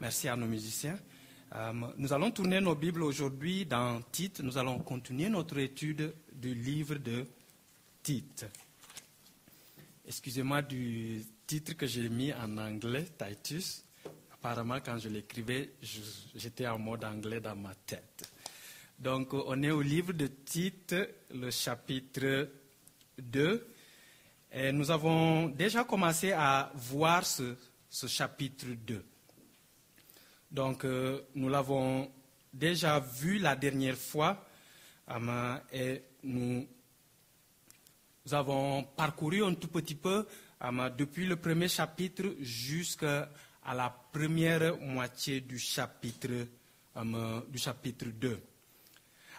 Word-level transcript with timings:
Merci 0.00 0.28
à 0.28 0.36
nos 0.36 0.46
musiciens. 0.46 0.98
Euh, 1.54 1.72
nous 1.98 2.10
allons 2.14 2.30
tourner 2.30 2.58
nos 2.58 2.74
Bibles 2.74 3.02
aujourd'hui 3.02 3.66
dans 3.66 4.00
Tite. 4.10 4.40
Nous 4.40 4.56
allons 4.56 4.78
continuer 4.78 5.28
notre 5.28 5.58
étude 5.58 6.14
du 6.32 6.54
livre 6.54 6.94
de 6.94 7.26
Tite. 8.02 8.46
Excusez-moi 10.06 10.62
du 10.62 11.22
titre 11.46 11.74
que 11.74 11.86
j'ai 11.86 12.08
mis 12.08 12.32
en 12.32 12.56
anglais, 12.56 13.04
Titus. 13.18 13.84
Apparemment, 14.32 14.78
quand 14.82 14.96
je 14.96 15.10
l'écrivais, 15.10 15.72
j'étais 16.34 16.66
en 16.66 16.78
mode 16.78 17.04
anglais 17.04 17.42
dans 17.42 17.56
ma 17.56 17.74
tête. 17.74 18.32
Donc, 18.98 19.34
on 19.34 19.62
est 19.62 19.70
au 19.70 19.82
livre 19.82 20.14
de 20.14 20.28
Tite, 20.28 20.94
le 21.34 21.50
chapitre 21.50 22.48
2. 23.18 23.68
Et 24.52 24.72
nous 24.72 24.90
avons 24.90 25.48
déjà 25.48 25.84
commencé 25.84 26.32
à 26.32 26.72
voir 26.74 27.26
ce, 27.26 27.54
ce 27.90 28.06
chapitre 28.06 28.64
2. 28.68 29.04
Donc, 30.50 30.84
euh, 30.84 31.20
nous 31.34 31.48
l'avons 31.48 32.10
déjà 32.52 32.98
vu 32.98 33.38
la 33.38 33.54
dernière 33.54 33.96
fois 33.96 34.46
et 35.72 36.02
nous, 36.22 36.66
avons 38.32 38.84
parcouru 38.96 39.44
un 39.44 39.54
tout 39.54 39.68
petit 39.68 39.94
peu 39.94 40.26
depuis 40.96 41.26
le 41.26 41.36
premier 41.36 41.68
chapitre 41.68 42.34
jusqu'à 42.40 43.28
la 43.74 43.90
première 44.12 44.76
moitié 44.78 45.40
du 45.40 45.58
chapitre, 45.58 46.46
du 47.48 47.58
chapitre 47.58 48.06
2. 48.06 48.40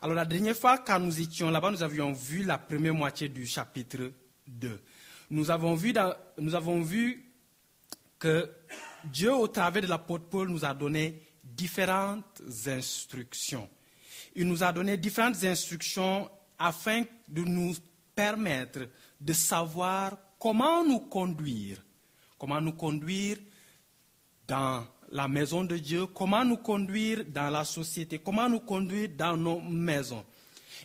Alors, 0.02 0.16
la 0.16 0.26
dernière 0.26 0.56
fois, 0.56 0.80
quand 0.80 1.00
nous 1.00 1.22
étions 1.22 1.52
là-bas, 1.52 1.72
nous 1.72 1.84
avions 1.84 2.12
vu 2.12 2.44
la 2.44 2.58
première 2.58 2.94
moitié 2.94 3.30
du 3.30 3.46
chapitre 3.46 4.12
2. 4.48 4.80
Nous 5.30 5.52
avons 5.52 5.76
vu, 5.76 5.94
nous 6.40 6.56
avons 6.56 6.82
vu 6.82 7.24
que 8.20 8.50
Dieu, 9.06 9.34
au 9.34 9.48
travers 9.48 9.82
de 9.82 9.88
l'apôtre 9.88 10.26
Paul, 10.26 10.50
nous 10.50 10.66
a 10.66 10.74
donné 10.74 11.22
différentes 11.44 12.42
instructions. 12.68 13.70
Il 14.36 14.48
nous 14.48 14.64
a 14.64 14.72
donné 14.72 14.98
différentes 14.98 15.44
instructions 15.44 16.30
afin 16.58 17.04
de 17.28 17.42
nous 17.42 17.74
permettre 18.16 18.88
de 19.20 19.34
savoir 19.34 20.18
comment 20.40 20.84
nous 20.84 21.00
conduire, 21.00 21.84
comment 22.38 22.62
nous 22.62 22.74
conduire 22.74 23.38
dans 24.48 24.86
la 25.12 25.28
maison 25.28 25.64
de 25.64 25.78
Dieu, 25.78 26.08
comment 26.08 26.46
nous 26.46 26.58
conduire 26.58 27.26
dans 27.26 27.50
la 27.50 27.66
société, 27.66 28.20
comment 28.20 28.50
nous 28.50 28.62
conduire 28.62 29.10
dans 29.18 29.36
nos 29.36 29.60
maisons. 29.62 30.24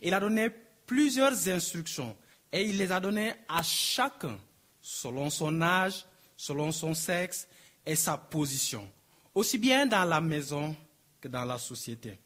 Il 0.03 0.15
a 0.15 0.21
donné 0.21 0.51
plusieurs 0.87 1.49
instructions 1.49 2.17
et 2.53 2.65
il 2.65 2.79
les 2.79 2.91
a 2.91 3.01
données 3.01 3.33
à 3.49 3.63
chacun 3.63 4.37
selon 4.81 5.31
son 5.31 5.61
âge, 5.63 6.05
selon 6.37 6.73
son 6.73 6.95
sexe 6.95 7.49
et 7.87 7.95
sa 7.97 8.19
position, 8.19 8.91
aussi 9.35 9.57
bien 9.57 9.87
dans 9.87 10.05
la 10.05 10.21
maison 10.21 10.77
que 11.21 11.29
dans 11.29 11.45
la 11.45 11.59
société. 11.59 12.19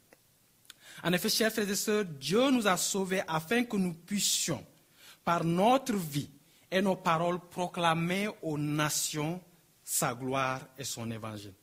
En 1.05 1.13
effet, 1.13 1.29
chers 1.29 1.53
frères 1.53 1.71
et 1.71 1.77
sœurs, 1.77 2.05
Dieu 2.05 2.51
nous 2.51 2.67
a 2.67 2.77
sauvés 2.77 3.23
afin 3.29 3.65
que 3.65 3.77
nous 3.77 3.95
puissions, 3.95 4.65
par 5.25 5.45
notre 5.45 5.95
vie 5.95 6.31
et 6.71 6.81
nos 6.81 6.97
paroles, 6.97 7.41
proclamer 7.51 8.29
aux 8.43 8.59
nations 8.59 9.41
sa 9.85 10.15
gloire 10.15 10.61
et 10.79 10.85
son 10.85 11.11
évangile. 11.11 11.55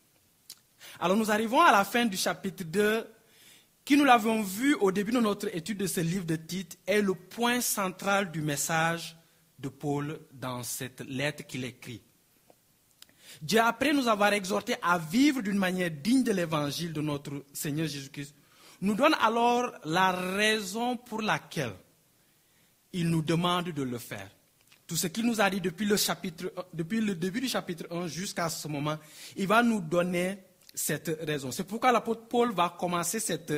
Alors 1.00 1.18
nous 1.18 1.32
arrivons 1.32 1.62
à 1.62 1.72
la 1.72 1.84
fin 1.84 2.06
du 2.06 2.18
chapitre 2.18 2.64
2, 2.64 3.08
qui 3.84 3.96
nous 3.96 4.04
l'avons 4.04 4.42
vu 4.42 4.76
au 4.76 4.92
début 4.92 5.12
de 5.12 5.20
notre 5.20 5.54
étude 5.56 5.78
de 5.78 5.88
ce 5.88 6.02
livre 6.02 6.26
de 6.26 6.36
Tite, 6.36 6.78
est 6.86 7.02
le 7.02 7.14
point 7.14 7.62
central 7.62 8.32
du 8.32 8.42
message 8.42 9.18
de 9.60 9.70
Paul 9.70 10.20
dans 10.32 10.62
cette 10.64 11.02
lettre 11.02 11.46
qu'il 11.46 11.64
écrit. 11.64 12.02
Dieu, 13.42 13.60
après 13.62 13.94
nous 13.94 14.08
avoir 14.08 14.34
exhortés 14.34 14.76
à 14.82 14.98
vivre 14.98 15.42
d'une 15.42 15.58
manière 15.58 15.92
digne 15.92 16.24
de 16.24 16.32
l'évangile 16.32 16.94
de 16.94 17.02
notre 17.02 17.44
Seigneur 17.54 17.88
Jésus-Christ, 17.88 18.34
nous 18.82 18.96
donne 18.96 19.16
alors 19.22 19.72
la 19.86 20.12
raison 20.12 20.98
pour 20.98 21.22
laquelle 21.22 21.74
il 22.94 23.10
nous 23.10 23.22
demande 23.22 23.70
de 23.70 23.84
le 23.84 23.98
faire. 23.98 24.30
Tout 24.86 24.96
ce 24.96 25.08
qu'il 25.08 25.26
nous 25.26 25.42
a 25.42 25.50
dit 25.50 25.60
depuis 25.60 25.86
le, 25.86 25.98
chapitre, 25.98 26.52
depuis 26.74 27.02
le 27.02 27.14
début 27.16 27.42
du 27.42 27.50
chapitre 27.50 27.86
1 27.92 28.08
jusqu'à 28.08 28.50
ce 28.50 28.68
moment, 28.68 28.98
il 29.36 29.48
va 29.48 29.62
nous 29.62 29.82
donner 29.82 30.38
cette 30.74 31.20
raison. 31.24 31.52
C'est 31.52 31.66
pourquoi 31.66 31.92
l'apôtre 31.92 32.28
Paul 32.28 32.54
va 32.54 32.76
commencer 32.80 33.20
cette, 33.20 33.54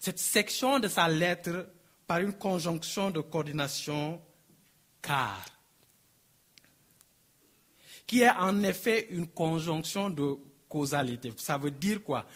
cette 0.00 0.18
section 0.18 0.78
de 0.78 0.88
sa 0.88 1.08
lettre 1.08 1.68
par 2.06 2.20
une 2.20 2.32
conjonction 2.32 3.10
de 3.10 3.20
coordination 3.20 4.20
car 5.02 5.44
qui 8.06 8.22
est 8.22 8.30
en 8.30 8.62
effet 8.62 9.08
une 9.10 9.26
conjonction 9.26 10.10
de 10.10 10.36
causalité. 10.68 11.32
Ça 11.36 11.56
veut 11.56 11.70
dire 11.70 12.02
quoi? 12.02 12.26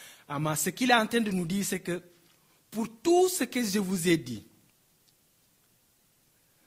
Ce 0.56 0.70
qu'il 0.70 0.90
est 0.90 0.94
en 0.94 1.06
train 1.06 1.20
de 1.20 1.30
nous 1.30 1.46
dire, 1.46 1.64
c'est 1.64 1.80
que 1.80 2.02
pour 2.70 2.88
tout 3.02 3.28
ce 3.28 3.44
que 3.44 3.62
je 3.62 3.78
vous 3.78 4.08
ai 4.08 4.16
dit, 4.16 4.46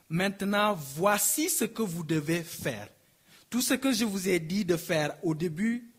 maintenant 0.10 0.74
voici 0.74 1.50
ce 1.50 1.66
que 1.66 1.82
vous 1.82 2.04
devez 2.04 2.44
faire. 2.44 2.90
Tout 3.50 3.62
ce 3.62 3.74
que 3.74 3.92
je 3.92 4.06
vous 4.06 4.30
ai 4.30 4.40
dit 4.40 4.66
de 4.66 4.78
faire 4.78 5.16
au 5.24 5.36
début, 5.36 5.92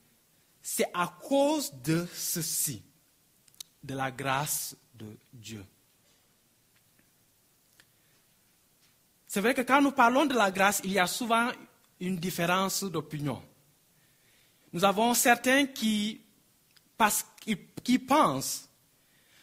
c'est 0.63 0.89
à 0.95 1.19
cause 1.23 1.73
de 1.85 2.07
ceci, 2.15 2.83
de 3.83 3.95
la 3.95 4.11
grâce 4.11 4.77
de 4.95 5.07
Dieu. 5.33 5.65
C'est 9.27 9.41
vrai 9.41 9.55
que 9.55 9.63
quand 9.63 9.81
nous 9.81 9.93
parlons 9.93 10.27
de 10.27 10.35
la 10.35 10.51
grâce, 10.51 10.81
il 10.85 10.93
y 10.93 10.99
a 10.99 11.07
souvent 11.07 11.51
une 12.03 12.17
différence 12.17 12.83
d'opinion. 12.83 13.41
Nous 14.73 14.85
avons 14.85 15.15
certains 15.15 15.67
qui, 15.67 16.21
pensent 18.07 18.69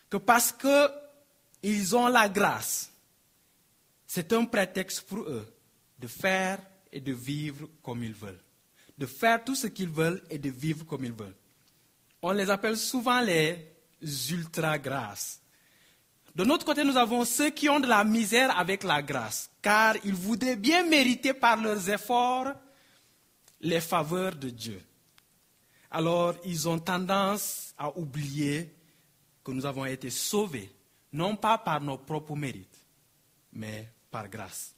que 0.10 0.18
parce 0.18 0.54
qu'ils 0.54 1.96
ont 1.96 2.08
la 2.08 2.28
grâce, 2.28 2.92
c'est 4.06 4.34
un 4.34 4.46
prétexte 4.46 5.02
pour 5.02 5.20
eux 5.20 5.48
de 6.00 6.08
faire 6.08 6.60
et 6.92 7.00
de 7.00 7.14
vivre 7.14 7.70
comme 7.82 8.04
ils 8.04 8.14
veulent. 8.14 8.42
De 8.98 9.06
faire 9.06 9.44
tout 9.44 9.56
ce 9.56 9.68
qu'ils 9.68 9.90
veulent 9.90 10.22
et 10.30 10.38
de 10.38 10.50
vivre 10.50 10.86
comme 10.86 11.06
ils 11.06 11.14
veulent. 11.14 11.36
On 12.22 12.32
les 12.32 12.50
appelle 12.50 12.76
souvent 12.76 13.22
les 13.22 13.74
ultra-grâces. 14.32 15.42
De 16.40 16.46
notre 16.46 16.66
côté, 16.66 16.86
nous 16.86 16.96
avons 16.96 17.26
ceux 17.26 17.50
qui 17.50 17.68
ont 17.68 17.82
de 17.82 17.88
la 17.88 18.06
misère 18.06 18.58
avec 18.58 18.86
la 18.86 19.02
grâce, 19.02 19.52
car 19.62 19.96
ils 20.06 20.16
voudraient 20.16 20.56
bien 20.56 20.86
mériter 20.86 21.34
par 21.34 21.58
leurs 21.62 21.90
efforts 21.90 22.54
les 23.60 23.82
faveurs 23.82 24.34
de 24.38 24.50
Dieu. 24.50 24.82
Alors, 25.92 26.36
ils 26.46 26.70
ont 26.70 26.80
tendance 26.80 27.74
à 27.78 27.90
oublier 27.90 28.74
que 29.44 29.52
nous 29.52 29.66
avons 29.66 29.84
été 29.84 30.10
sauvés, 30.10 30.74
non 31.12 31.36
pas 31.36 31.58
par 31.58 31.82
nos 31.82 31.98
propres 31.98 32.38
mérites, 32.38 32.86
mais 33.52 33.92
par 34.10 34.30
grâce. 34.30 34.74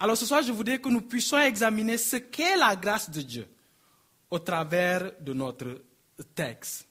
Alors 0.00 0.16
ce 0.16 0.26
soir, 0.26 0.42
je 0.42 0.50
voudrais 0.50 0.80
que 0.80 0.88
nous 0.88 1.02
puissions 1.02 1.38
examiner 1.38 1.96
ce 1.96 2.16
qu'est 2.16 2.56
la 2.56 2.74
grâce 2.74 3.08
de 3.08 3.22
Dieu 3.22 3.46
au 4.28 4.40
travers 4.40 5.12
de 5.20 5.32
notre 5.32 5.80
texte. 6.34 6.88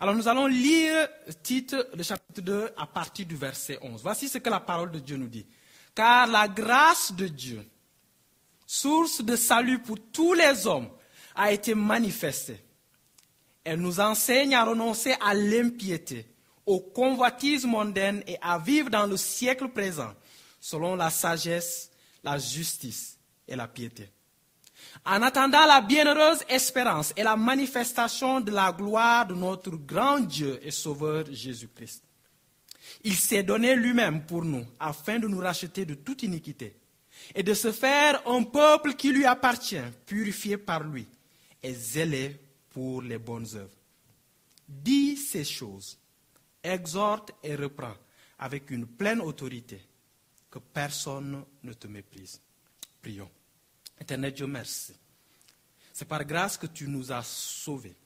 Alors 0.00 0.14
nous 0.14 0.28
allons 0.28 0.46
lire 0.46 1.08
titre 1.42 1.88
le 1.94 2.02
chapitre 2.02 2.40
2 2.40 2.70
à 2.76 2.86
partir 2.86 3.26
du 3.26 3.36
verset 3.36 3.78
11. 3.82 4.00
Voici 4.02 4.28
ce 4.28 4.38
que 4.38 4.50
la 4.50 4.60
parole 4.60 4.92
de 4.92 5.00
Dieu 5.00 5.16
nous 5.16 5.26
dit. 5.26 5.46
Car 5.94 6.28
la 6.28 6.46
grâce 6.46 7.12
de 7.12 7.26
Dieu, 7.26 7.66
source 8.64 9.22
de 9.22 9.34
salut 9.34 9.80
pour 9.80 9.98
tous 10.12 10.34
les 10.34 10.66
hommes, 10.66 10.88
a 11.34 11.52
été 11.52 11.74
manifestée. 11.74 12.62
Elle 13.64 13.80
nous 13.80 13.98
enseigne 13.98 14.54
à 14.54 14.64
renoncer 14.64 15.14
à 15.20 15.34
l'impiété, 15.34 16.26
au 16.64 16.80
convoitisme 16.80 17.68
mondaine 17.68 18.22
et 18.26 18.38
à 18.40 18.58
vivre 18.58 18.90
dans 18.90 19.06
le 19.06 19.16
siècle 19.16 19.68
présent 19.68 20.14
selon 20.60 20.96
la 20.96 21.10
sagesse, 21.10 21.90
la 22.22 22.38
justice 22.38 23.18
et 23.46 23.56
la 23.56 23.66
piété 23.66 24.10
en 25.04 25.22
attendant 25.22 25.66
la 25.66 25.80
bienheureuse 25.80 26.44
espérance 26.48 27.12
et 27.16 27.22
la 27.22 27.36
manifestation 27.36 28.40
de 28.40 28.50
la 28.50 28.72
gloire 28.72 29.26
de 29.26 29.34
notre 29.34 29.70
grand 29.76 30.20
Dieu 30.20 30.58
et 30.62 30.70
Sauveur 30.70 31.24
Jésus-Christ. 31.30 32.02
Il 33.04 33.14
s'est 33.14 33.42
donné 33.42 33.74
lui-même 33.74 34.24
pour 34.24 34.44
nous 34.44 34.64
afin 34.80 35.18
de 35.18 35.28
nous 35.28 35.38
racheter 35.38 35.84
de 35.84 35.94
toute 35.94 36.22
iniquité 36.22 36.76
et 37.34 37.42
de 37.42 37.54
se 37.54 37.72
faire 37.72 38.22
un 38.26 38.42
peuple 38.44 38.94
qui 38.94 39.12
lui 39.12 39.24
appartient, 39.24 39.76
purifié 40.06 40.56
par 40.56 40.84
lui 40.84 41.06
et 41.62 41.74
zélé 41.74 42.40
pour 42.70 43.02
les 43.02 43.18
bonnes 43.18 43.48
œuvres. 43.54 43.76
Dis 44.68 45.16
ces 45.16 45.44
choses, 45.44 45.98
exhorte 46.62 47.32
et 47.42 47.54
reprend 47.54 47.94
avec 48.38 48.70
une 48.70 48.86
pleine 48.86 49.20
autorité, 49.20 49.80
que 50.50 50.58
personne 50.58 51.44
ne 51.62 51.72
te 51.72 51.86
méprise. 51.86 52.40
Prions. 53.02 53.30
Éternel 54.00 54.32
Dieu, 54.32 54.46
merci. 54.46 54.94
C'est 55.92 56.04
par 56.04 56.24
grâce 56.24 56.56
que 56.56 56.66
tu 56.66 56.86
nous 56.86 57.10
as 57.10 57.24
sauvés. 57.24 57.96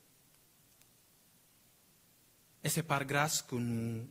Et 2.64 2.68
c'est 2.68 2.82
par 2.82 3.04
grâce 3.04 3.42
que 3.42 3.56
nous 3.56 4.08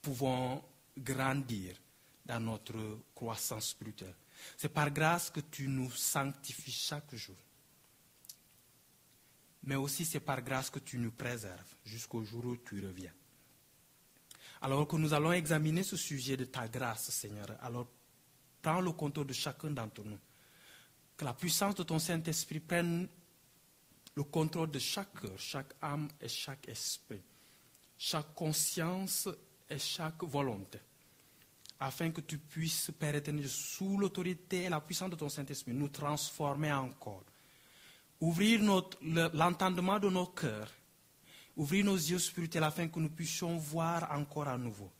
pouvons 0.00 0.62
grandir 0.96 1.76
dans 2.24 2.40
notre 2.40 3.00
croissance 3.14 3.70
spirituelle. 3.70 4.14
C'est 4.56 4.68
par 4.68 4.90
grâce 4.90 5.30
que 5.30 5.40
tu 5.40 5.68
nous 5.68 5.90
sanctifies 5.90 6.70
chaque 6.70 7.14
jour. 7.14 7.36
mais 9.64 9.74
aussi 9.74 10.04
c'est 10.04 10.20
par 10.20 10.40
grâce 10.40 10.70
que 10.70 10.78
tu 10.78 10.98
nous 10.98 11.10
préserves 11.10 11.74
jusqu'au 11.84 12.24
jour 12.24 12.44
où 12.46 12.56
tu 12.56 12.84
reviens. 12.86 13.12
Alors 14.62 14.88
que 14.88 14.96
nous 14.96 15.12
allons 15.12 15.32
examiner 15.32 15.82
ce 15.82 15.96
sujet 15.96 16.36
de 16.36 16.46
ta 16.46 16.66
grâce, 16.66 17.10
Seigneur, 17.10 17.46
alors 17.60 17.86
prends 18.62 18.80
le 18.80 18.92
contrôle 18.92 19.26
de 19.26 19.32
chacun 19.32 19.70
d'entre 19.70 20.04
nous. 20.04 20.18
Que 21.16 21.24
la 21.24 21.34
puissance 21.34 21.74
de 21.74 21.82
ton 21.82 21.98
Saint-Esprit 21.98 22.60
prenne 22.60 23.08
le 24.14 24.24
contrôle 24.24 24.70
de 24.70 24.78
chaque 24.78 25.20
cœur, 25.20 25.38
chaque 25.38 25.74
âme 25.82 26.08
et 26.20 26.28
chaque 26.28 26.68
esprit, 26.68 27.22
chaque 27.96 28.34
conscience 28.34 29.28
et 29.68 29.78
chaque 29.78 30.22
volonté, 30.24 30.78
afin 31.80 32.10
que 32.10 32.20
tu 32.20 32.38
puisses, 32.38 32.90
Père 32.98 33.14
éternel, 33.14 33.48
sous 33.48 33.98
l'autorité 33.98 34.64
et 34.64 34.68
la 34.68 34.80
puissance 34.80 35.10
de 35.10 35.16
ton 35.16 35.28
Saint-Esprit, 35.28 35.72
nous 35.72 35.88
transformer 35.88 36.72
encore. 36.72 37.24
Ouvrir 38.20 38.60
l'entendement 39.32 40.00
de 40.00 40.10
nos 40.10 40.26
cœurs, 40.26 40.72
ouvrir 41.56 41.84
nos 41.84 41.96
yeux 41.96 42.18
spirituels 42.18 42.64
afin 42.64 42.88
que 42.88 42.98
nous 42.98 43.10
puissions 43.10 43.56
voir 43.56 44.10
encore 44.10 44.48
à 44.48 44.58
nouveau 44.58 44.90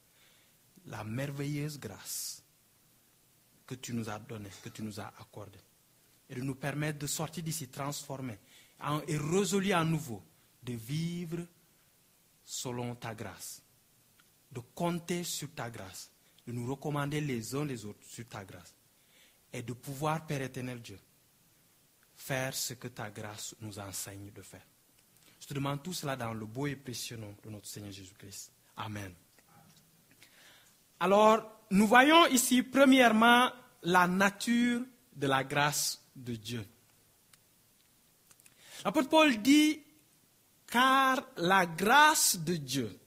la 0.86 1.02
merveilleuse 1.02 1.78
grâce 1.78 2.44
que 3.68 3.74
tu 3.74 3.92
nous 3.92 4.08
as 4.08 4.18
donnée, 4.18 4.48
que 4.62 4.70
tu 4.70 4.82
nous 4.82 4.98
as 4.98 5.12
accordée, 5.20 5.60
et 6.30 6.34
de 6.34 6.40
nous 6.40 6.54
permettre 6.54 6.98
de 6.98 7.06
sortir 7.06 7.44
d'ici 7.44 7.68
transformés 7.68 8.38
et 9.06 9.16
résolus 9.18 9.74
à 9.74 9.84
nouveau 9.84 10.22
de 10.62 10.72
vivre 10.72 11.46
selon 12.44 12.94
ta 12.94 13.14
grâce, 13.14 13.62
de 14.50 14.60
compter 14.74 15.22
sur 15.22 15.52
ta 15.54 15.68
grâce, 15.68 16.10
de 16.46 16.52
nous 16.52 16.66
recommander 16.66 17.20
les 17.20 17.54
uns 17.54 17.66
les 17.66 17.84
autres 17.84 18.04
sur 18.08 18.26
ta 18.26 18.42
grâce, 18.42 18.74
et 19.52 19.62
de 19.62 19.74
pouvoir, 19.74 20.26
Père 20.26 20.42
éternel 20.42 20.80
Dieu, 20.80 20.98
faire 22.16 22.54
ce 22.54 22.72
que 22.74 22.88
ta 22.88 23.10
grâce 23.10 23.54
nous 23.60 23.78
enseigne 23.78 24.30
de 24.32 24.42
faire. 24.42 24.66
Je 25.40 25.46
te 25.46 25.54
demande 25.54 25.82
tout 25.82 25.92
cela 25.92 26.16
dans 26.16 26.32
le 26.32 26.46
beau 26.46 26.66
et 26.66 26.76
précieux 26.76 27.18
nom 27.18 27.36
de 27.44 27.50
notre 27.50 27.66
Seigneur 27.66 27.92
Jésus-Christ. 27.92 28.50
Amen. 28.76 29.14
Alors, 31.00 31.42
nous 31.70 31.86
voyons 31.86 32.26
ici, 32.26 32.62
premièrement, 32.62 33.50
la 33.82 34.06
nature 34.06 34.82
de 35.14 35.26
la 35.26 35.44
grâce 35.44 36.02
de 36.16 36.34
Dieu. 36.34 36.64
L'apôtre 38.84 39.08
Paul 39.08 39.36
dit, 39.38 39.80
car 40.66 41.22
la 41.36 41.66
grâce 41.66 42.38
de 42.38 42.56
Dieu, 42.56 42.98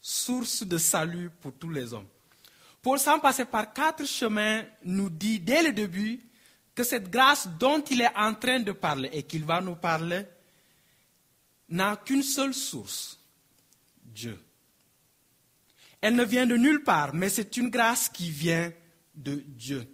source 0.00 0.64
de 0.64 0.78
salut 0.78 1.30
pour 1.40 1.52
tous 1.54 1.70
les 1.70 1.92
hommes. 1.92 2.08
Paul, 2.80 2.98
sans 2.98 3.20
passer 3.20 3.44
par 3.44 3.72
quatre 3.72 4.06
chemins, 4.06 4.64
nous 4.84 5.08
dit 5.08 5.38
dès 5.38 5.62
le 5.62 5.72
début 5.72 6.20
que 6.74 6.82
cette 6.82 7.10
grâce 7.10 7.46
dont 7.46 7.82
il 7.82 8.00
est 8.00 8.16
en 8.16 8.34
train 8.34 8.60
de 8.60 8.72
parler 8.72 9.10
et 9.12 9.22
qu'il 9.22 9.44
va 9.44 9.60
nous 9.60 9.76
parler 9.76 10.24
n'a 11.68 11.96
qu'une 11.96 12.22
seule 12.22 12.54
source, 12.54 13.18
Dieu. 14.02 14.38
Elle 16.02 16.16
ne 16.16 16.24
vient 16.24 16.46
de 16.46 16.56
nulle 16.56 16.82
part, 16.82 17.14
mais 17.14 17.28
c'est 17.28 17.56
une 17.56 17.70
grâce 17.70 18.08
qui 18.08 18.28
vient 18.28 18.72
de 19.14 19.36
Dieu. 19.46 19.86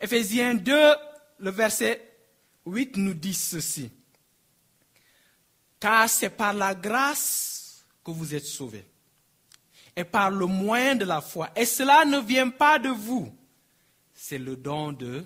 Éphésiens 0.00 0.54
2, 0.54 0.94
le 1.38 1.50
verset 1.50 2.18
8 2.66 2.96
nous 2.96 3.14
dit 3.14 3.32
ceci. 3.32 3.90
Car 5.78 6.08
c'est 6.10 6.30
par 6.30 6.52
la 6.52 6.74
grâce 6.74 7.84
que 8.04 8.10
vous 8.10 8.34
êtes 8.34 8.44
sauvés. 8.44 8.84
Et 9.94 10.02
par 10.02 10.30
le 10.30 10.46
moyen 10.46 10.96
de 10.96 11.04
la 11.04 11.20
foi. 11.20 11.50
Et 11.54 11.64
cela 11.64 12.04
ne 12.04 12.18
vient 12.18 12.50
pas 12.50 12.80
de 12.80 12.88
vous. 12.88 13.32
C'est 14.12 14.38
le 14.38 14.56
don 14.56 14.92
de, 14.92 15.24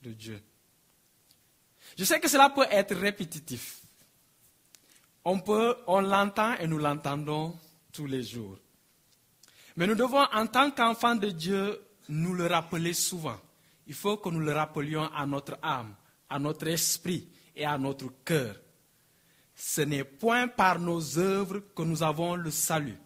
Dieu. 0.00 0.42
Je 1.98 2.04
sais 2.04 2.18
que 2.18 2.28
cela 2.28 2.48
peut 2.48 2.66
être 2.70 2.94
répétitif. 2.94 3.82
On 5.26 5.40
on 5.86 6.00
l'entend 6.00 6.54
et 6.54 6.66
nous 6.66 6.78
l'entendons 6.78 7.56
tous 7.92 8.06
les 8.06 8.22
jours. 8.22 8.58
Mais 9.76 9.86
nous 9.86 9.94
devons, 9.94 10.24
en 10.32 10.46
tant 10.46 10.70
qu'enfants 10.70 11.14
de 11.14 11.30
Dieu, 11.30 11.80
nous 12.08 12.34
le 12.34 12.46
rappeler 12.46 12.94
souvent. 12.94 13.38
Il 13.86 13.94
faut 13.94 14.16
que 14.16 14.28
nous 14.28 14.40
le 14.40 14.52
rappelions 14.52 15.04
à 15.14 15.26
notre 15.26 15.58
âme, 15.62 15.94
à 16.28 16.38
notre 16.38 16.68
esprit 16.68 17.28
et 17.54 17.64
à 17.64 17.78
notre 17.78 18.08
cœur. 18.24 18.56
Ce 19.54 19.82
n'est 19.82 20.04
point 20.04 20.48
par 20.48 20.78
nos 20.78 21.18
œuvres 21.18 21.60
que 21.74 21.82
nous 21.82 22.02
avons 22.02 22.34
le 22.34 22.50
salut, 22.50 22.98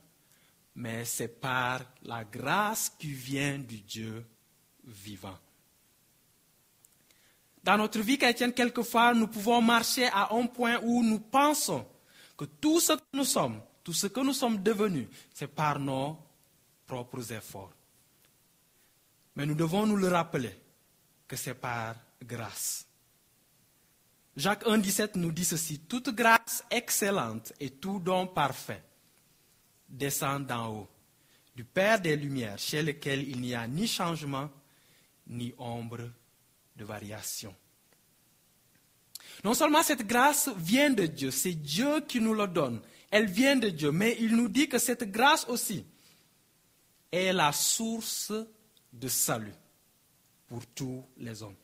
mais 0.75 1.05
c'est 1.05 1.41
par 1.41 1.81
la 2.03 2.25
grâce 2.25 2.91
qui 2.99 3.13
vient 3.13 3.59
du 3.59 3.81
Dieu 3.81 4.25
vivant. 4.85 5.39
Dans 7.63 7.77
notre 7.77 8.01
vie 8.01 8.17
chrétienne, 8.17 8.53
quelquefois, 8.53 9.13
nous 9.13 9.27
pouvons 9.27 9.61
marcher 9.61 10.07
à 10.07 10.33
un 10.33 10.47
point 10.47 10.79
où 10.85 11.03
nous 11.03 11.19
pensons 11.19 11.85
que 12.37 12.45
tout 12.45 12.79
ce 12.79 12.93
que 12.93 13.03
nous 13.13 13.25
sommes, 13.25 13.61
tout 13.87 13.93
ce 13.93 14.09
que 14.09 14.19
nous 14.19 14.33
sommes 14.33 14.61
devenus, 14.65 15.07
c'est 15.33 15.47
par 15.47 15.79
nos 15.79 16.19
propres 16.89 17.33
efforts. 17.33 17.73
Mais 19.37 19.47
nous 19.47 19.55
devons 19.55 19.87
nous 19.87 19.95
le 19.95 20.09
rappeler 20.09 20.53
que 21.29 21.37
c'est 21.37 21.55
par 21.55 21.95
grâce. 22.21 22.85
Jacques 24.37 24.67
1,17 24.67 25.11
nous 25.15 25.31
dit 25.31 25.45
ceci 25.45 25.79
Toute 25.79 26.11
grâce 26.11 26.65
excellente 26.69 27.53
et 27.61 27.71
tout 27.71 28.01
don 28.01 28.27
parfait 28.27 28.83
descend 29.89 30.45
d'en 30.45 30.67
haut, 30.69 30.89
du 31.55 31.63
Père 31.63 32.01
des 32.01 32.17
Lumières, 32.17 32.59
chez 32.59 32.83
lequel 32.83 33.23
il 33.29 33.41
n'y 33.41 33.55
a 33.55 33.69
ni 33.69 33.87
changement 33.87 34.51
ni 35.29 35.55
ombre 35.59 36.11
de 36.75 36.85
variation. 36.85 37.55
Non 39.45 39.55
seulement 39.55 39.85
cette 39.85 40.05
grâce 40.09 40.49
vient 40.57 40.91
de 40.91 41.07
Dieu, 41.07 41.31
c'est 41.31 41.55
Dieu 41.55 42.01
qui 42.01 42.21
nous 42.21 42.35
le 42.35 42.49
donne, 42.49 42.81
elle 43.11 43.27
vient 43.27 43.57
de 43.57 43.69
Dieu, 43.69 43.91
mais 43.93 44.17
il 44.21 44.37
nous 44.37 44.49
dit 44.49 44.69
que 44.69 44.79
cette 44.79 45.11
grâce 45.11 45.47
aussi 45.49 45.85
est 47.13 47.33
la 47.33 47.53
source 47.53 48.33
de 48.93 49.09
salut 49.09 49.55
pour 50.49 50.67
tous 50.67 51.05
les 51.19 51.43
hommes. 51.43 51.57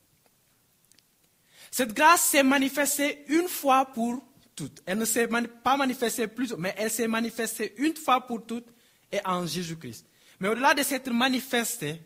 Cette 1.70 1.94
grâce 1.94 2.22
s'est 2.22 2.42
manifestée 2.42 3.24
une 3.28 3.48
fois 3.48 3.86
pour 3.86 4.22
toutes. 4.54 4.82
Elle 4.84 4.98
ne 4.98 5.04
s'est 5.04 5.28
pas 5.64 5.76
manifestée 5.76 6.28
plus, 6.28 6.54
mais 6.58 6.74
elle 6.76 6.90
s'est 6.90 7.08
manifestée 7.08 7.74
une 7.78 7.96
fois 7.96 8.26
pour 8.26 8.44
toutes 8.44 8.68
et 9.10 9.20
en 9.24 9.46
Jésus-Christ. 9.46 10.06
Mais 10.38 10.48
au-delà 10.48 10.74
de 10.74 10.82
s'être 10.82 11.10
manifestée, 11.10 12.00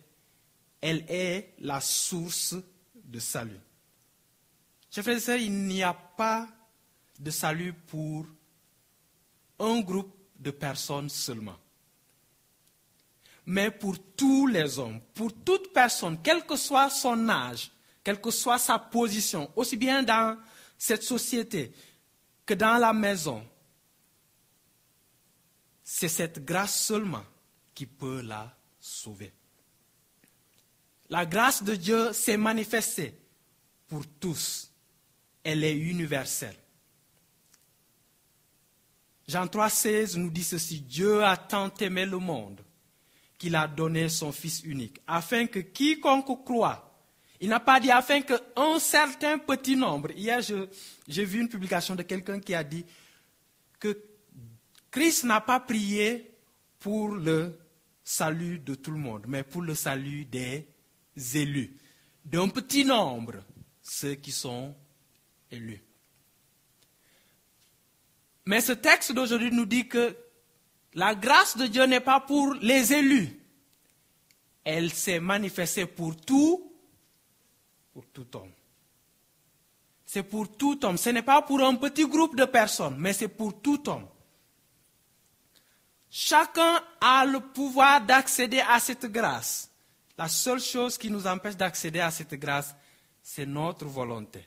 elle 0.80 1.04
est 1.08 1.54
la 1.58 1.80
source 1.80 2.54
de 2.94 3.18
salut. 3.18 3.60
Chers 4.90 5.04
frères 5.04 5.16
et 5.16 5.20
sœurs, 5.20 5.38
il 5.38 5.52
n'y 5.52 5.82
a 5.82 5.92
pas 5.92 6.48
de 7.18 7.30
salut 7.30 7.72
pour 7.72 8.26
un 9.58 9.80
groupe 9.80 10.14
de 10.38 10.50
personnes 10.50 11.08
seulement. 11.08 11.56
Mais 13.46 13.70
pour 13.70 13.96
tous 14.16 14.46
les 14.46 14.78
hommes, 14.78 15.00
pour 15.14 15.32
toute 15.32 15.72
personne, 15.72 16.18
quel 16.22 16.44
que 16.44 16.56
soit 16.56 16.90
son 16.90 17.28
âge, 17.28 17.70
quelle 18.02 18.20
que 18.20 18.30
soit 18.30 18.58
sa 18.58 18.78
position, 18.78 19.50
aussi 19.56 19.76
bien 19.76 20.02
dans 20.02 20.36
cette 20.76 21.02
société 21.02 21.72
que 22.44 22.54
dans 22.54 22.76
la 22.76 22.92
maison, 22.92 23.46
c'est 25.82 26.08
cette 26.08 26.44
grâce 26.44 26.80
seulement 26.86 27.24
qui 27.74 27.86
peut 27.86 28.20
la 28.20 28.56
sauver. 28.80 29.32
La 31.08 31.24
grâce 31.24 31.62
de 31.62 31.76
Dieu 31.76 32.12
s'est 32.12 32.36
manifestée 32.36 33.16
pour 33.86 34.04
tous. 34.18 34.72
Elle 35.44 35.62
est 35.62 35.76
universelle. 35.76 36.56
Jean 39.28 39.46
3,16 39.46 40.16
nous 40.16 40.30
dit 40.30 40.44
ceci 40.44 40.80
Dieu 40.80 41.24
a 41.24 41.36
tant 41.36 41.72
aimé 41.80 42.06
le 42.06 42.18
monde 42.18 42.60
qu'il 43.38 43.54
a 43.56 43.68
donné 43.68 44.08
son 44.08 44.32
Fils 44.32 44.62
unique, 44.64 45.00
afin 45.06 45.46
que 45.46 45.58
quiconque 45.58 46.44
croit 46.44 46.86
il 47.40 47.48
n'a 47.48 47.60
pas 47.60 47.80
dit 47.80 47.90
afin 47.90 48.22
qu'un 48.22 48.78
certain 48.78 49.38
petit 49.38 49.76
nombre. 49.76 50.10
Hier, 50.12 50.40
j'ai 51.06 51.24
vu 51.24 51.40
une 51.40 51.48
publication 51.48 51.94
de 51.94 52.02
quelqu'un 52.02 52.40
qui 52.40 52.54
a 52.54 52.64
dit 52.64 52.84
que 53.78 53.98
Christ 54.90 55.24
n'a 55.24 55.40
pas 55.40 55.60
prié 55.60 56.30
pour 56.78 57.14
le 57.14 57.58
salut 58.02 58.58
de 58.58 58.74
tout 58.74 58.90
le 58.90 58.98
monde, 58.98 59.24
mais 59.26 59.42
pour 59.42 59.62
le 59.62 59.74
salut 59.74 60.24
des 60.24 60.66
élus. 61.34 61.76
D'un 62.24 62.48
petit 62.48 62.84
nombre, 62.84 63.44
ceux 63.82 64.14
qui 64.14 64.32
sont 64.32 64.74
élus. 65.50 65.82
Mais 68.46 68.60
ce 68.60 68.72
texte 68.72 69.12
d'aujourd'hui 69.12 69.50
nous 69.50 69.66
dit 69.66 69.88
que 69.88 70.16
la 70.94 71.14
grâce 71.14 71.56
de 71.56 71.66
Dieu 71.66 71.84
n'est 71.84 72.00
pas 72.00 72.20
pour 72.20 72.54
les 72.54 72.92
élus. 72.92 73.40
Elle 74.64 74.92
s'est 74.92 75.20
manifestée 75.20 75.86
pour 75.86 76.16
tous 76.16 76.62
pour 77.92 78.06
tout 78.06 78.36
homme. 78.36 78.52
C'est 80.04 80.22
pour 80.22 80.54
tout 80.54 80.84
homme. 80.84 80.98
Ce 80.98 81.08
n'est 81.08 81.22
pas 81.22 81.40
pour 81.42 81.62
un 81.62 81.74
petit 81.76 82.06
groupe 82.06 82.36
de 82.36 82.44
personnes, 82.44 82.96
mais 82.98 83.14
c'est 83.14 83.28
pour 83.28 83.60
tout 83.60 83.88
homme. 83.88 84.06
Chacun 86.10 86.82
a 87.00 87.24
le 87.24 87.40
pouvoir 87.40 88.00
d'accéder 88.02 88.60
à 88.60 88.78
cette 88.80 89.06
grâce. 89.06 89.70
La 90.18 90.28
seule 90.28 90.60
chose 90.60 90.96
qui 90.96 91.10
nous 91.10 91.26
empêche 91.26 91.56
d'accéder 91.56 92.00
à 92.00 92.10
cette 92.10 92.34
grâce, 92.34 92.74
c'est 93.22 93.46
notre 93.46 93.86
volonté 93.86 94.46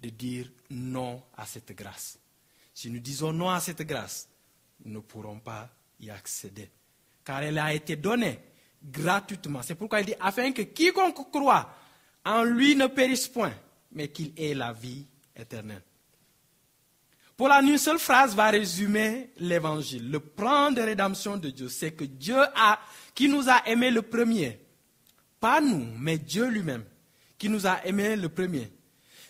de 0.00 0.08
dire 0.10 0.50
non 0.70 1.22
à 1.36 1.46
cette 1.46 1.72
grâce. 1.72 2.18
Si 2.74 2.90
nous 2.90 3.00
disons 3.00 3.32
non 3.32 3.50
à 3.50 3.60
cette 3.60 3.82
grâce, 3.82 4.28
nous 4.84 4.92
ne 4.92 4.98
pourrons 5.00 5.40
pas 5.40 5.68
y 6.00 6.10
accéder. 6.10 6.70
Car 7.24 7.42
elle 7.42 7.58
a 7.58 7.72
été 7.72 7.96
donnée 7.96 8.38
gratuitement. 8.82 9.62
C'est 9.62 9.74
pourquoi 9.74 10.00
il 10.00 10.06
dit, 10.06 10.14
afin 10.20 10.52
que 10.52 10.62
quiconque 10.62 11.30
croit 11.30 11.74
en 12.24 12.44
lui 12.44 12.74
ne 12.74 12.86
périsse 12.86 13.28
point, 13.28 13.54
mais 13.92 14.08
qu'il 14.08 14.32
ait 14.36 14.54
la 14.54 14.72
vie 14.72 15.06
éternelle. 15.36 15.82
Pour 17.36 17.48
la 17.48 17.60
une 17.60 17.78
seule 17.78 17.98
phrase 17.98 18.34
va 18.34 18.50
résumer 18.50 19.30
l'évangile. 19.38 20.10
Le 20.10 20.20
plan 20.20 20.70
de 20.70 20.80
rédemption 20.80 21.36
de 21.36 21.50
Dieu, 21.50 21.68
c'est 21.68 21.92
que 21.92 22.04
Dieu 22.04 22.38
a, 22.54 22.78
qui 23.14 23.28
nous 23.28 23.48
a 23.48 23.66
aimés 23.66 23.90
le 23.90 24.02
premier. 24.02 24.60
Pas 25.40 25.60
nous, 25.60 25.88
mais 25.98 26.18
Dieu 26.18 26.46
lui-même, 26.46 26.84
qui 27.38 27.48
nous 27.48 27.66
a 27.66 27.84
aimés 27.84 28.16
le 28.16 28.28
premier. 28.28 28.70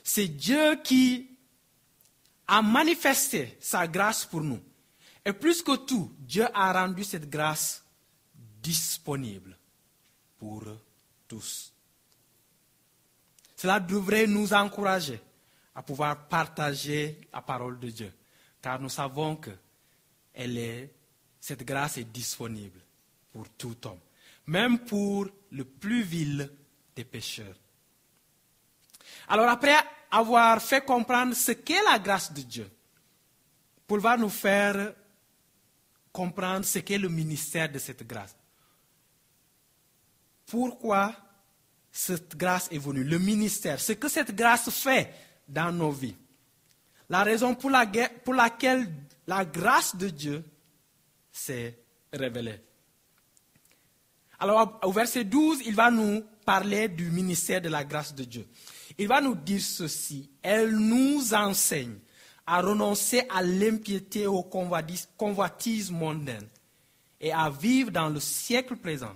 C'est 0.03 0.29
Dieu 0.29 0.77
qui 0.83 1.32
a 2.53 2.61
manifesté 2.61 3.57
sa 3.61 3.87
grâce 3.89 4.27
pour 4.27 4.43
nous. 4.43 4.61
Et 5.25 5.33
plus 5.33 5.63
que 5.63 5.75
tout, 5.75 6.13
Dieu 6.19 6.47
a 6.53 6.71
rendu 6.71 7.03
cette 7.03 7.31
grâce 7.31 7.83
disponible 8.63 9.57
pour 10.39 10.63
tous. 11.27 11.73
Cela 13.57 13.81
devrait 13.81 14.27
nous 14.27 14.53
encourager 14.53 15.19
à 15.75 15.83
pouvoir 15.83 16.29
partager 16.29 17.27
la 17.33 17.41
parole 17.41 17.79
de 17.81 17.89
Dieu, 17.89 18.13
car 18.61 18.79
nous 18.79 18.91
savons 18.91 19.37
que 19.37 19.53
cette 21.41 21.65
grâce 21.65 21.97
est 21.97 22.13
disponible 22.13 22.81
pour 23.33 23.49
tout 23.57 23.87
homme, 23.87 24.01
même 24.47 24.81
pour 24.81 25.27
le 25.53 25.65
plus 25.65 26.03
vil 26.03 26.51
des 26.95 27.05
pécheurs. 27.05 27.57
Alors 29.29 29.49
après 29.49 29.77
avoir 30.12 30.62
fait 30.62 30.85
comprendre 30.85 31.35
ce 31.35 31.52
qu'est 31.52 31.83
la 31.90 31.99
grâce 31.99 32.33
de 32.33 32.42
Dieu, 32.42 32.71
Paul 33.87 34.00
va 34.00 34.16
nous 34.16 34.28
faire 34.28 34.95
comprendre 36.12 36.64
ce 36.64 36.78
qu'est 36.78 36.99
le 36.99 37.09
ministère 37.09 37.73
de 37.73 37.78
cette 37.78 38.07
grâce. 38.07 38.37
Pourquoi 40.47 41.14
cette 41.90 42.37
grâce 42.37 42.69
est 42.73 42.78
venue, 42.78 43.04
le 43.04 43.19
ministère, 43.19 43.78
ce 43.78 43.92
que 43.92 44.09
cette 44.09 44.35
grâce 44.35 44.71
fait 44.71 45.12
dans 45.47 45.71
nos 45.71 45.90
vies. 45.90 46.16
La 47.11 47.23
raison 47.23 47.54
pour, 47.54 47.71
pour 48.25 48.35
laquelle 48.35 48.90
la 49.26 49.45
grâce 49.45 49.95
de 49.95 50.09
Dieu 50.09 50.42
s'est 51.31 51.78
révélée. 52.12 52.61
Alors 54.38 54.81
au 54.83 54.92
verset 54.92 55.25
12, 55.25 55.61
il 55.66 55.75
va 55.75 55.90
nous 55.90 56.23
parler 56.47 56.88
du 56.88 57.11
ministère 57.11 57.61
de 57.61 57.69
la 57.69 57.85
grâce 57.85 58.14
de 58.14 58.25
Dieu. 58.25 58.49
Il 58.99 59.09
va 59.09 59.21
nous 59.21 59.35
dire 59.35 59.61
ceci. 59.61 60.31
Elle 60.43 60.77
nous 60.77 61.35
enseigne 61.35 61.99
à 62.47 62.61
renoncer 62.61 63.25
à 63.31 63.43
l'impiété, 63.43 64.27
au 64.27 64.43
convoitise 64.43 65.91
mondaine 65.91 66.49
et 67.21 67.33
à 67.33 67.49
vivre 67.51 67.91
dans 67.91 68.09
le 68.09 68.21
siècle 68.21 68.77
présent 68.77 69.15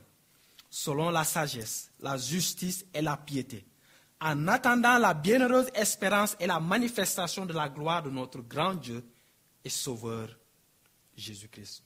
selon 0.71 1.11
la 1.11 1.25
sagesse, 1.25 1.91
la 2.01 2.17
justice 2.17 2.85
et 2.93 3.03
la 3.03 3.17
piété, 3.17 3.65
en 4.21 4.47
attendant 4.49 4.99
la 4.99 5.15
bienheureuse 5.15 5.69
espérance 5.75 6.37
et 6.39 6.47
la 6.47 6.61
manifestation 6.61 7.47
de 7.47 7.53
la 7.53 7.69
gloire 7.69 8.03
de 8.03 8.11
notre 8.11 8.43
grand 8.43 8.75
Dieu 8.75 9.05
et 9.65 9.71
Sauveur 9.71 10.29
Jésus-Christ. 11.17 11.83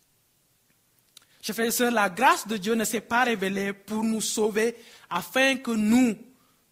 Chers 1.40 1.54
frères 1.54 1.68
et 1.68 1.70
sœurs, 1.70 1.92
la 1.92 2.10
grâce 2.10 2.46
de 2.46 2.56
Dieu 2.58 2.74
ne 2.74 2.84
s'est 2.84 3.00
pas 3.00 3.24
révélée 3.24 3.72
pour 3.72 4.04
nous 4.04 4.20
sauver 4.20 4.76
afin 5.08 5.56
que 5.56 5.70
nous 5.70 6.16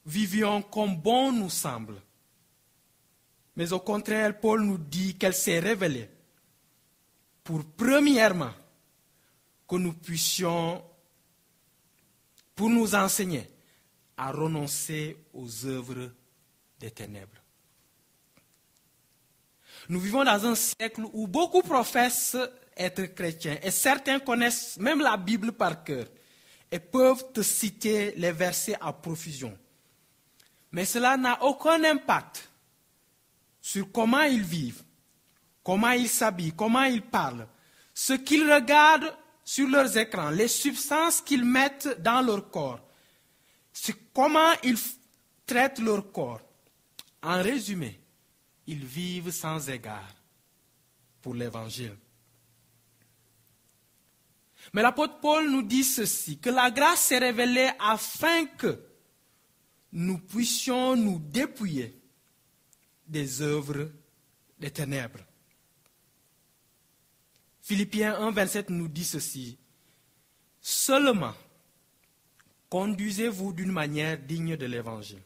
vivions 0.09 0.63
comme 0.63 0.97
bon 0.97 1.33
nous 1.33 1.51
semble. 1.51 2.01
Mais 3.57 3.73
au 3.73 3.81
contraire, 3.81 4.39
Paul 4.41 4.63
nous 4.63 4.79
dit 4.79 5.17
qu'elle 5.17 5.35
s'est 5.35 5.59
révélée 5.59 6.09
pour 7.45 7.65
premièrement 7.77 8.53
que 9.69 9.77
nous 9.77 9.93
puissions, 9.93 10.83
pour 12.55 12.71
nous 12.71 12.95
enseigner 12.95 13.49
à 14.17 14.33
renoncer 14.33 15.25
aux 15.33 15.67
œuvres 15.67 16.11
des 16.81 16.91
ténèbres. 16.91 17.43
Nous 19.89 20.01
vivons 20.01 20.25
dans 20.25 20.47
un 20.47 20.55
siècle 20.55 21.03
où 21.13 21.27
beaucoup 21.27 21.63
professent 21.63 22.37
être 22.77 23.07
chrétiens 23.15 23.59
et 23.63 23.71
certains 23.71 24.21
connaissent 24.21 24.77
même 24.79 25.01
la 25.01 25.17
Bible 25.17 25.53
par 25.53 25.83
cœur 25.83 26.07
et 26.71 26.79
peuvent 26.79 27.33
te 27.33 27.43
citer 27.43 28.13
les 28.17 28.33
versets 28.33 28.77
à 28.81 28.93
profusion. 28.93 29.57
Mais 30.73 30.85
cela 30.85 31.17
n'a 31.17 31.43
aucun 31.45 31.83
impact 31.85 32.49
sur 33.61 33.91
comment 33.91 34.23
ils 34.23 34.43
vivent, 34.43 34.83
comment 35.63 35.91
ils 35.91 36.09
s'habillent, 36.09 36.55
comment 36.55 36.85
ils 36.85 37.03
parlent, 37.03 37.47
ce 37.95 38.13
qu'ils 38.13 38.51
regardent 38.51 39.15
sur 39.45 39.69
leurs 39.69 39.97
écrans, 39.97 40.31
les 40.31 40.49
substances 40.49 41.21
qu'ils 41.21 41.45
mettent 41.45 42.01
dans 42.01 42.21
leur 42.21 42.51
corps, 42.51 42.81
comment 44.13 44.53
ils 44.63 44.79
traitent 45.47 45.81
leur 45.81 46.13
corps. 46.13 46.41
En 47.23 47.43
résumé, 47.43 48.01
ils 48.67 48.85
vivent 48.85 49.31
sans 49.31 49.69
égard 49.69 50.15
pour 51.21 51.35
l'Évangile. 51.35 51.97
Mais 54.73 54.83
l'apôtre 54.83 55.19
Paul 55.21 55.51
nous 55.51 55.63
dit 55.63 55.85
ceci, 55.85 56.39
que 56.39 56.51
la 56.51 56.71
grâce 56.71 57.07
s'est 57.07 57.19
révélée 57.19 57.71
afin 57.81 58.47
que 58.47 58.88
nous 59.93 60.19
puissions 60.19 60.97
nous 60.97 61.19
dépouiller 61.19 61.99
des 63.07 63.43
œuvres 63.43 63.91
des 64.59 64.71
ténèbres. 64.71 65.21
Philippiens 67.63 68.17
1, 68.17 68.31
27 68.31 68.71
nous 68.71 68.89
dit 68.89 69.05
ceci. 69.05 69.59
Seulement, 70.61 71.35
conduisez-vous 72.69 73.53
d'une 73.53 73.73
manière 73.73 74.19
digne 74.19 74.57
de 74.57 74.67
l'Évangile. 74.67 75.23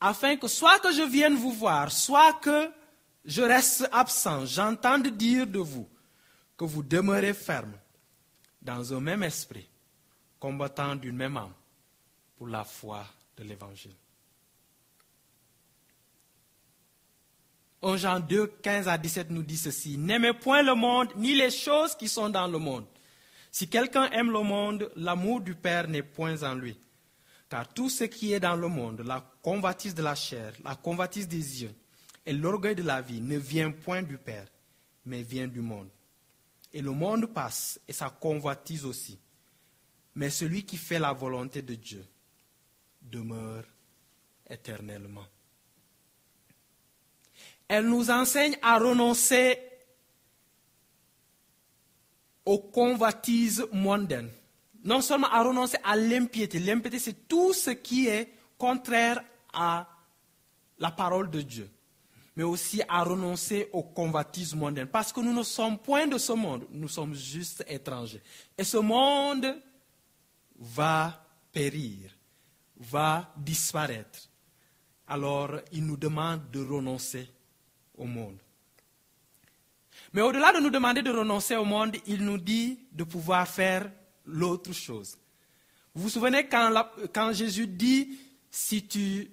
Afin 0.00 0.36
que 0.36 0.48
soit 0.48 0.80
que 0.80 0.92
je 0.92 1.02
vienne 1.02 1.36
vous 1.36 1.52
voir, 1.52 1.92
soit 1.92 2.34
que 2.34 2.70
je 3.24 3.42
reste 3.42 3.88
absent, 3.92 4.46
j'entende 4.46 5.08
dire 5.08 5.46
de 5.46 5.58
vous 5.58 5.88
que 6.56 6.64
vous 6.64 6.82
demeurez 6.82 7.34
ferme 7.34 7.74
dans 8.62 8.94
un 8.94 9.00
même 9.00 9.22
esprit, 9.22 9.68
combattant 10.38 10.96
d'une 10.96 11.16
même 11.16 11.36
âme 11.36 11.54
pour 12.40 12.48
la 12.48 12.64
foi 12.64 13.04
de 13.36 13.44
l'Évangile. 13.44 13.92
1 17.82 17.96
Jean 17.98 18.18
2, 18.18 18.46
15 18.62 18.88
à 18.88 18.96
17 18.96 19.28
nous 19.28 19.42
dit 19.42 19.58
ceci. 19.58 19.98
N'aimez 19.98 20.32
point 20.32 20.62
le 20.62 20.74
monde, 20.74 21.08
ni 21.16 21.34
les 21.34 21.50
choses 21.50 21.94
qui 21.94 22.08
sont 22.08 22.30
dans 22.30 22.46
le 22.46 22.56
monde. 22.56 22.86
Si 23.50 23.68
quelqu'un 23.68 24.08
aime 24.12 24.32
le 24.32 24.40
monde, 24.40 24.90
l'amour 24.96 25.42
du 25.42 25.54
Père 25.54 25.86
n'est 25.86 26.02
point 26.02 26.42
en 26.42 26.54
lui. 26.54 26.78
Car 27.50 27.68
tout 27.68 27.90
ce 27.90 28.04
qui 28.04 28.32
est 28.32 28.40
dans 28.40 28.56
le 28.56 28.68
monde, 28.68 29.02
la 29.04 29.22
convoitise 29.42 29.94
de 29.94 30.02
la 30.02 30.14
chair, 30.14 30.54
la 30.64 30.76
convoitise 30.76 31.28
des 31.28 31.64
yeux 31.64 31.74
et 32.24 32.32
l'orgueil 32.32 32.74
de 32.74 32.82
la 32.82 33.02
vie 33.02 33.20
ne 33.20 33.36
vient 33.36 33.70
point 33.70 34.02
du 34.02 34.16
Père, 34.16 34.46
mais 35.04 35.22
vient 35.22 35.46
du 35.46 35.60
monde. 35.60 35.90
Et 36.72 36.80
le 36.80 36.92
monde 36.92 37.26
passe 37.26 37.78
et 37.86 37.92
sa 37.92 38.08
convoitise 38.08 38.86
aussi. 38.86 39.18
Mais 40.14 40.30
celui 40.30 40.64
qui 40.64 40.78
fait 40.78 40.98
la 40.98 41.12
volonté 41.12 41.60
de 41.60 41.74
Dieu 41.74 42.02
demeure 43.02 43.64
éternellement. 44.48 45.26
Elle 47.68 47.86
nous 47.86 48.10
enseigne 48.10 48.56
à 48.62 48.78
renoncer 48.78 49.58
aux 52.44 52.58
convoitises 52.58 53.66
mondaines. 53.72 54.30
Non 54.82 55.00
seulement 55.00 55.28
à 55.28 55.42
renoncer 55.42 55.76
à 55.84 55.94
l'impiété. 55.94 56.58
L'impiété, 56.58 56.98
c'est 56.98 57.28
tout 57.28 57.52
ce 57.52 57.70
qui 57.70 58.08
est 58.08 58.32
contraire 58.58 59.22
à 59.52 59.86
la 60.78 60.90
parole 60.90 61.30
de 61.30 61.42
Dieu. 61.42 61.70
Mais 62.34 62.42
aussi 62.42 62.82
à 62.88 63.04
renoncer 63.04 63.68
aux 63.72 63.82
convoitises 63.82 64.54
mondaines. 64.54 64.88
Parce 64.88 65.12
que 65.12 65.20
nous 65.20 65.34
ne 65.34 65.42
sommes 65.42 65.78
point 65.78 66.06
de 66.06 66.18
ce 66.18 66.32
monde. 66.32 66.66
Nous 66.70 66.88
sommes 66.88 67.14
juste 67.14 67.64
étrangers. 67.68 68.22
Et 68.56 68.64
ce 68.64 68.78
monde 68.78 69.60
va 70.58 71.24
périr, 71.52 72.10
va 72.80 73.32
disparaître. 73.36 74.28
Alors, 75.06 75.50
il 75.72 75.84
nous 75.84 75.96
demande 75.96 76.50
de 76.50 76.60
renoncer 76.64 77.28
au 77.96 78.04
monde. 78.04 78.38
Mais 80.12 80.22
au-delà 80.22 80.52
de 80.52 80.60
nous 80.60 80.70
demander 80.70 81.02
de 81.02 81.10
renoncer 81.10 81.56
au 81.56 81.64
monde, 81.64 81.96
il 82.06 82.24
nous 82.24 82.38
dit 82.38 82.80
de 82.92 83.04
pouvoir 83.04 83.46
faire 83.46 83.90
l'autre 84.26 84.72
chose. 84.72 85.16
Vous 85.94 86.04
vous 86.04 86.08
souvenez 86.08 86.48
quand, 86.48 87.32
Jésus 87.32 87.66
dit, 87.66 88.18
si 88.50 88.86
tu 88.86 89.30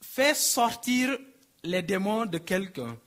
fais 0.00 0.34
sortir 0.34 1.16
les 1.62 1.82
démons 1.82 2.26
de 2.26 2.38
quelqu'un, 2.38 2.98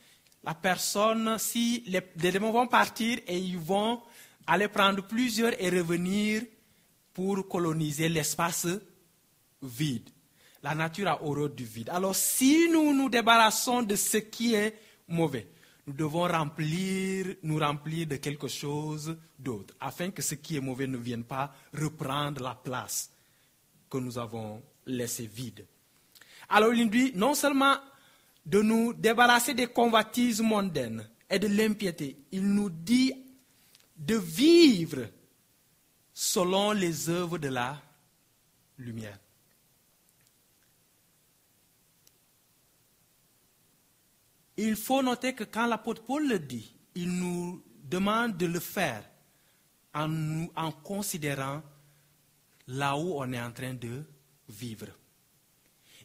la 0.44 0.56
personne, 0.56 1.38
si 1.38 1.84
les, 1.88 2.02
démons 2.16 2.52
vont 2.52 2.68
partir 2.68 3.20
et 3.28 3.38
ils 3.38 3.60
vont 3.60 4.02
aller 4.48 4.68
prendre 4.68 5.06
plusieurs 5.06 5.54
et 5.62 5.70
revenir 5.70 6.44
pour 7.14 7.48
coloniser 7.48 8.10
l'espace 8.10 8.68
La 10.64 10.76
nature 10.76 11.08
a 11.08 11.24
horreur 11.24 11.50
du 11.50 11.66
vide. 11.66 11.90
Alors 11.90 12.16
si 12.16 12.70
nous 12.72 12.94
nous 12.94 13.10
débarrassons 13.10 13.82
de 13.82 13.96
ce 13.96 14.18
qui 14.18 14.54
est 14.54 14.76
mauvais, 15.08 15.48
nous 15.88 15.94
devons 15.94 16.28
remplir, 16.28 17.36
nous 17.44 17.58
remplir 17.58 18.08
de 18.08 18.18
quelque 18.18 18.48
chose 18.48 19.18
d'autre, 19.38 19.74
afin 19.80 20.12
que 20.12 20.22
ce 20.22 20.36
qui 20.36 20.56
est 20.56 20.62
mauvais 20.62 20.88
ne 20.88 20.98
vienne 20.98 21.24
pas 21.24 21.52
reprendre 21.74 22.44
la 22.44 22.56
place 22.56 23.12
que 23.90 23.98
nous 23.98 24.18
avons 24.18 24.62
laissée 24.86 25.26
vide. 25.26 25.66
Alors 26.50 26.74
il 26.74 26.84
nous 26.86 26.90
dit 26.90 27.12
non 27.16 27.34
seulement 27.34 27.76
de 28.46 28.62
nous 28.62 28.94
débarrasser 28.94 29.54
des 29.54 29.68
convoitises 29.68 30.42
mondaines 30.42 31.08
et 31.30 31.40
de 31.40 31.48
l'impiété, 31.48 32.18
il 32.32 32.44
nous 32.44 32.70
dit 32.70 33.14
de 33.98 34.16
vivre 34.16 35.08
selon 36.14 36.72
les 36.72 37.10
œuvres 37.10 37.38
de 37.38 37.48
la 37.48 37.82
lumière. 38.78 39.18
Il 44.64 44.76
faut 44.76 45.02
noter 45.02 45.34
que 45.34 45.44
quand 45.44 45.66
l'apôtre 45.66 46.04
Paul 46.04 46.28
le 46.28 46.38
dit, 46.38 46.72
il 46.94 47.12
nous 47.12 47.64
demande 47.84 48.38
de 48.38 48.46
le 48.46 48.60
faire 48.60 49.04
en, 49.96 50.72
considérant 50.84 51.64
là 52.68 52.96
où 52.96 53.16
on 53.20 53.34
est 53.34 53.42
en 53.42 53.52
train 53.52 53.74
de 53.74 54.04
vivre. 54.48 54.86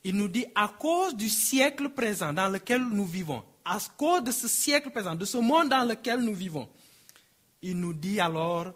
Il 0.05 0.17
nous 0.17 0.29
dit, 0.29 0.47
à 0.55 0.69
cause 0.69 1.15
du 1.15 1.29
siècle 1.29 1.91
présent 1.91 2.33
dans 2.33 2.49
lequel 2.49 2.83
nous 2.83 3.05
vivons, 3.05 3.45
à 3.63 3.79
cause 3.95 4.25
de 4.25 4.31
ce 4.33 4.49
siècle 4.49 4.91
présent, 4.91 5.15
de 5.15 5.27
ce 5.27 5.37
monde 5.37 5.69
dans 5.69 5.85
lequel 5.85 6.21
nous 6.21 6.35
vivons, 6.35 6.67
il 7.61 7.79
nous 7.79 7.93
dit 7.93 8.21
alors 8.21 8.73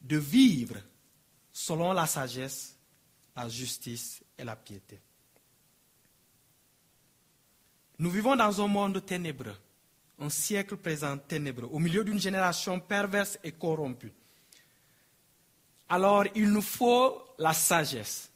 de 0.00 0.16
vivre 0.16 0.76
selon 1.52 1.92
la 1.92 2.06
sagesse, 2.06 2.74
la 3.36 3.50
justice 3.50 4.24
et 4.38 4.44
la 4.44 4.56
piété. 4.56 4.98
Nous 8.00 8.08
vivons 8.08 8.34
dans 8.34 8.64
un 8.64 8.66
monde 8.66 9.04
ténébreux, 9.04 9.54
un 10.18 10.30
siècle 10.30 10.78
présent 10.78 11.18
ténébreux, 11.18 11.68
au 11.70 11.78
milieu 11.78 12.02
d'une 12.02 12.18
génération 12.18 12.80
perverse 12.80 13.38
et 13.44 13.52
corrompue. 13.52 14.10
Alors, 15.86 16.24
il 16.34 16.50
nous 16.50 16.62
faut 16.62 17.22
la 17.38 17.52
sagesse. 17.52 18.30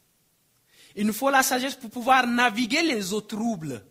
Il 0.95 1.07
nous 1.07 1.13
faut 1.13 1.31
la 1.31 1.41
sagesse 1.41 1.73
pour 1.73 1.89
pouvoir 1.89 2.27
naviguer 2.27 2.83
les 2.83 3.11
eaux 3.11 3.21
troubles, 3.21 3.83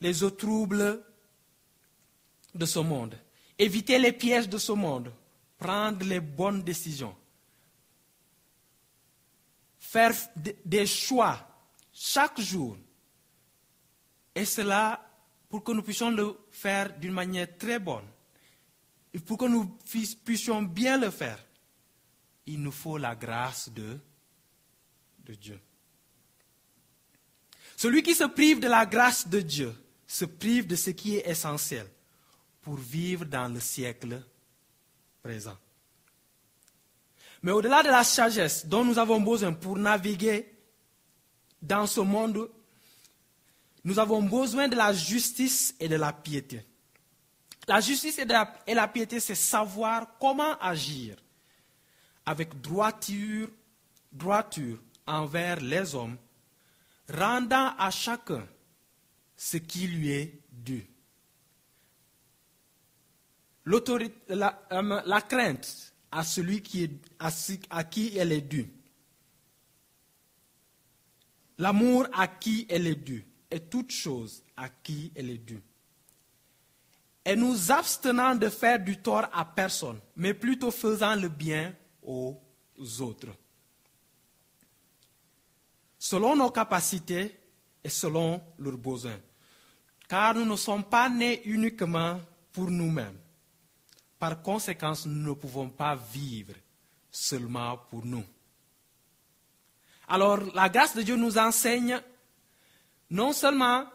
les 0.00 0.24
eaux 0.24 0.30
troubles 0.30 1.04
de 2.54 2.64
ce 2.64 2.78
monde, 2.78 3.18
éviter 3.58 3.98
les 3.98 4.12
pièges 4.12 4.48
de 4.48 4.56
ce 4.56 4.72
monde, 4.72 5.12
prendre 5.58 6.06
les 6.06 6.20
bonnes 6.20 6.62
décisions, 6.62 7.14
faire 9.78 10.14
des 10.64 10.86
choix 10.86 11.46
chaque 11.92 12.40
jour 12.40 12.78
et 14.34 14.44
cela 14.44 15.06
pour 15.48 15.64
que 15.64 15.72
nous 15.72 15.82
puissions 15.82 16.10
le 16.10 16.36
faire 16.50 16.96
d'une 16.98 17.12
manière 17.12 17.56
très 17.58 17.78
bonne. 17.78 18.06
Et 19.12 19.18
pour 19.18 19.36
que 19.38 19.46
nous 19.46 19.66
puissions 20.24 20.62
bien 20.62 20.98
le 20.98 21.10
faire, 21.10 21.44
il 22.46 22.62
nous 22.62 22.70
faut 22.70 22.96
la 22.96 23.16
grâce 23.16 23.68
de, 23.68 23.98
de 25.24 25.34
Dieu. 25.34 25.60
Celui 27.76 28.02
qui 28.02 28.14
se 28.14 28.24
prive 28.24 28.60
de 28.60 28.68
la 28.68 28.86
grâce 28.86 29.26
de 29.26 29.40
Dieu 29.40 29.74
se 30.06 30.24
prive 30.24 30.66
de 30.66 30.76
ce 30.76 30.90
qui 30.90 31.16
est 31.16 31.28
essentiel 31.28 31.86
pour 32.60 32.76
vivre 32.76 33.24
dans 33.24 33.48
le 33.52 33.58
siècle 33.58 34.22
présent. 35.22 35.56
Mais 37.42 37.52
au-delà 37.52 37.82
de 37.82 37.88
la 37.88 38.04
sagesse 38.04 38.66
dont 38.66 38.84
nous 38.84 38.98
avons 38.98 39.20
besoin 39.20 39.52
pour 39.52 39.76
naviguer 39.76 40.52
dans 41.62 41.86
ce 41.86 42.00
monde 42.00 42.50
nous 43.84 43.98
avons 43.98 44.22
besoin 44.22 44.68
de 44.68 44.76
la 44.76 44.92
justice 44.92 45.74
et 45.80 45.88
de 45.88 45.96
la 45.96 46.12
piété. 46.12 46.64
La 47.66 47.80
justice 47.80 48.18
et 48.18 48.24
la, 48.74 48.88
piété, 48.88 49.20
c'est 49.20 49.34
savoir 49.34 50.18
comment 50.18 50.58
agir 50.58 51.16
avec 52.26 52.60
droiture, 52.60 53.48
droiture 54.12 54.78
envers 55.06 55.60
les 55.60 55.94
hommes, 55.94 56.16
rendant 57.08 57.74
à 57.78 57.90
chacun 57.90 58.46
ce 59.36 59.56
qui 59.56 59.86
lui 59.86 60.10
est 60.10 60.40
dû. 60.50 60.86
La, 63.64 64.58
euh, 64.72 65.02
la, 65.06 65.20
crainte 65.20 65.94
à 66.10 66.24
celui 66.24 66.62
qui 66.62 66.84
est, 66.84 66.90
à 67.70 67.84
qui 67.84 68.16
elle 68.16 68.32
est 68.32 68.40
due. 68.40 68.68
L'amour 71.58 72.06
à 72.12 72.26
qui 72.26 72.66
elle 72.68 72.86
est 72.86 72.94
due 72.96 73.29
et 73.50 73.60
toute 73.60 73.90
chose 73.90 74.42
à 74.56 74.68
qui 74.68 75.12
elle 75.14 75.30
est 75.30 75.38
due. 75.38 75.62
Et 77.24 77.36
nous 77.36 77.70
abstenant 77.70 78.34
de 78.34 78.48
faire 78.48 78.78
du 78.78 78.96
tort 79.02 79.28
à 79.32 79.44
personne, 79.44 80.00
mais 80.16 80.34
plutôt 80.34 80.70
faisant 80.70 81.14
le 81.14 81.28
bien 81.28 81.74
aux 82.02 82.40
autres. 83.00 83.28
Selon 85.98 86.34
nos 86.34 86.50
capacités 86.50 87.38
et 87.84 87.88
selon 87.88 88.40
leurs 88.58 88.78
besoins. 88.78 89.20
Car 90.08 90.34
nous 90.34 90.44
ne 90.44 90.56
sommes 90.56 90.84
pas 90.84 91.08
nés 91.08 91.42
uniquement 91.44 92.20
pour 92.52 92.70
nous-mêmes. 92.70 93.18
Par 94.18 94.42
conséquent, 94.42 94.92
nous 95.06 95.28
ne 95.28 95.34
pouvons 95.34 95.68
pas 95.68 95.96
vivre 95.96 96.54
seulement 97.10 97.76
pour 97.90 98.04
nous. 98.04 98.24
Alors, 100.08 100.40
la 100.54 100.68
grâce 100.68 100.96
de 100.96 101.02
Dieu 101.02 101.16
nous 101.16 101.38
enseigne 101.38 102.00
non 103.10 103.32
seulement 103.32 103.86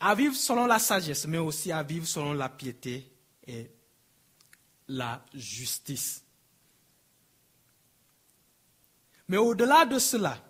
à 0.00 0.14
vivre 0.14 0.36
selon 0.36 0.66
la 0.66 0.78
sagesse, 0.78 1.26
mais 1.26 1.38
aussi 1.38 1.72
à 1.72 1.82
vivre 1.82 2.06
selon 2.06 2.32
la 2.32 2.48
piété 2.48 3.10
et 3.46 3.70
la 4.88 5.24
justice. 5.34 6.22
Mais 9.26 9.36
au-delà 9.36 9.84
de 9.84 9.98
cela, 9.98 10.42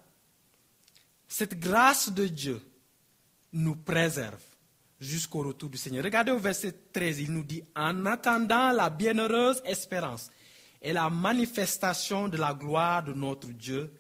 cette 1.27 1.59
grâce 1.59 2.11
de 2.12 2.27
Dieu 2.27 2.61
nous 3.53 3.77
préserve 3.77 4.42
jusqu'au 5.01 5.42
retour 5.42 5.70
du 5.70 5.79
Seigneur. 5.79 6.05
Regardez 6.05 6.33
au 6.33 6.38
verset 6.38 6.72
13, 6.92 7.20
il 7.20 7.33
nous 7.33 7.44
dit, 7.44 7.62
en 7.74 8.07
attendant 8.07 8.72
la 8.72 8.90
bienheureuse 8.90 9.62
espérance 9.64 10.31
et 10.81 10.92
la 10.92 11.11
manifestation 11.11 12.29
de 12.29 12.37
la 12.37 12.55
gloire 12.55 13.03
de 13.05 13.12
notre 13.12 13.48
Dieu 13.48 13.92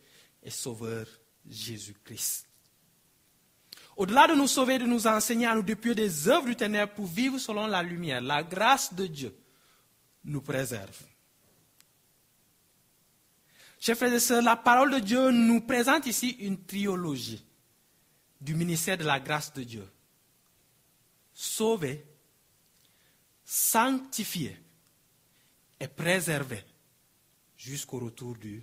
et 0.42 0.50
Sauveur 0.50 1.06
Jésus-Christ. 1.48 2.47
Au-delà 3.98 4.28
de 4.28 4.34
nous 4.34 4.46
sauver, 4.46 4.78
de 4.78 4.86
nous 4.86 5.08
enseigner 5.08 5.46
à 5.46 5.56
nous 5.56 5.62
dépouiller 5.62 5.96
des 5.96 6.28
œuvres 6.28 6.46
du 6.46 6.54
ténèbre 6.54 6.94
pour 6.94 7.06
vivre 7.06 7.36
selon 7.36 7.66
la 7.66 7.82
lumière, 7.82 8.20
la 8.20 8.44
grâce 8.44 8.94
de 8.94 9.08
Dieu 9.08 9.36
nous 10.22 10.40
préserve. 10.40 11.02
Chers 13.80 13.96
frères 13.96 14.14
et 14.14 14.20
sœurs, 14.20 14.42
la 14.42 14.54
parole 14.54 14.92
de 14.92 15.00
Dieu 15.00 15.32
nous 15.32 15.62
présente 15.62 16.06
ici 16.06 16.30
une 16.38 16.64
triologie 16.64 17.44
du 18.40 18.54
ministère 18.54 18.96
de 18.96 19.02
la 19.02 19.18
grâce 19.18 19.52
de 19.52 19.64
Dieu. 19.64 19.88
Sauver, 21.34 22.04
sanctifier 23.44 24.56
et 25.80 25.88
préserver 25.88 26.64
jusqu'au 27.56 27.98
retour 27.98 28.36
du 28.36 28.62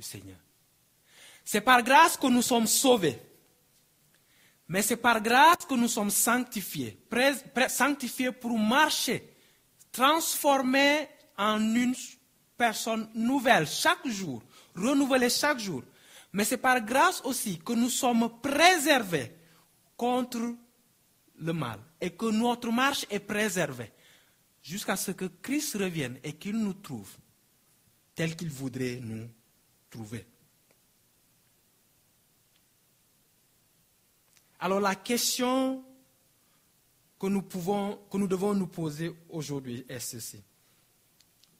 Seigneur. 0.00 0.38
C'est 1.44 1.60
par 1.60 1.82
grâce 1.82 2.16
que 2.16 2.28
nous 2.28 2.40
sommes 2.40 2.66
sauvés. 2.66 3.20
Mais 4.68 4.82
c'est 4.82 4.96
par 4.96 5.22
grâce 5.22 5.64
que 5.66 5.74
nous 5.74 5.88
sommes 5.88 6.10
sanctifiés, 6.10 6.98
sanctifiés 7.68 8.32
pour 8.32 8.58
marcher, 8.58 9.34
transformés 9.90 11.08
en 11.38 11.58
une 11.74 11.94
personne 12.56 13.08
nouvelle 13.14 13.66
chaque 13.66 14.06
jour, 14.06 14.42
renouvelés 14.74 15.30
chaque 15.30 15.58
jour. 15.58 15.82
Mais 16.32 16.44
c'est 16.44 16.58
par 16.58 16.80
grâce 16.82 17.22
aussi 17.24 17.58
que 17.58 17.72
nous 17.72 17.88
sommes 17.88 18.28
préservés 18.42 19.32
contre 19.96 20.54
le 21.40 21.52
mal 21.52 21.78
et 22.00 22.10
que 22.10 22.26
notre 22.26 22.70
marche 22.70 23.06
est 23.08 23.20
préservée 23.20 23.90
jusqu'à 24.62 24.96
ce 24.96 25.12
que 25.12 25.24
Christ 25.40 25.76
revienne 25.76 26.18
et 26.22 26.34
qu'il 26.34 26.58
nous 26.58 26.74
trouve 26.74 27.10
tel 28.14 28.36
qu'il 28.36 28.50
voudrait 28.50 29.00
nous 29.02 29.28
trouver. 29.88 30.26
Alors 34.60 34.80
la 34.80 34.94
question 34.96 35.84
que 37.18 37.26
nous, 37.26 37.42
pouvons, 37.42 37.96
que 38.10 38.16
nous 38.16 38.28
devons 38.28 38.54
nous 38.54 38.66
poser 38.66 39.12
aujourd'hui 39.28 39.84
est 39.88 40.00
ceci. 40.00 40.42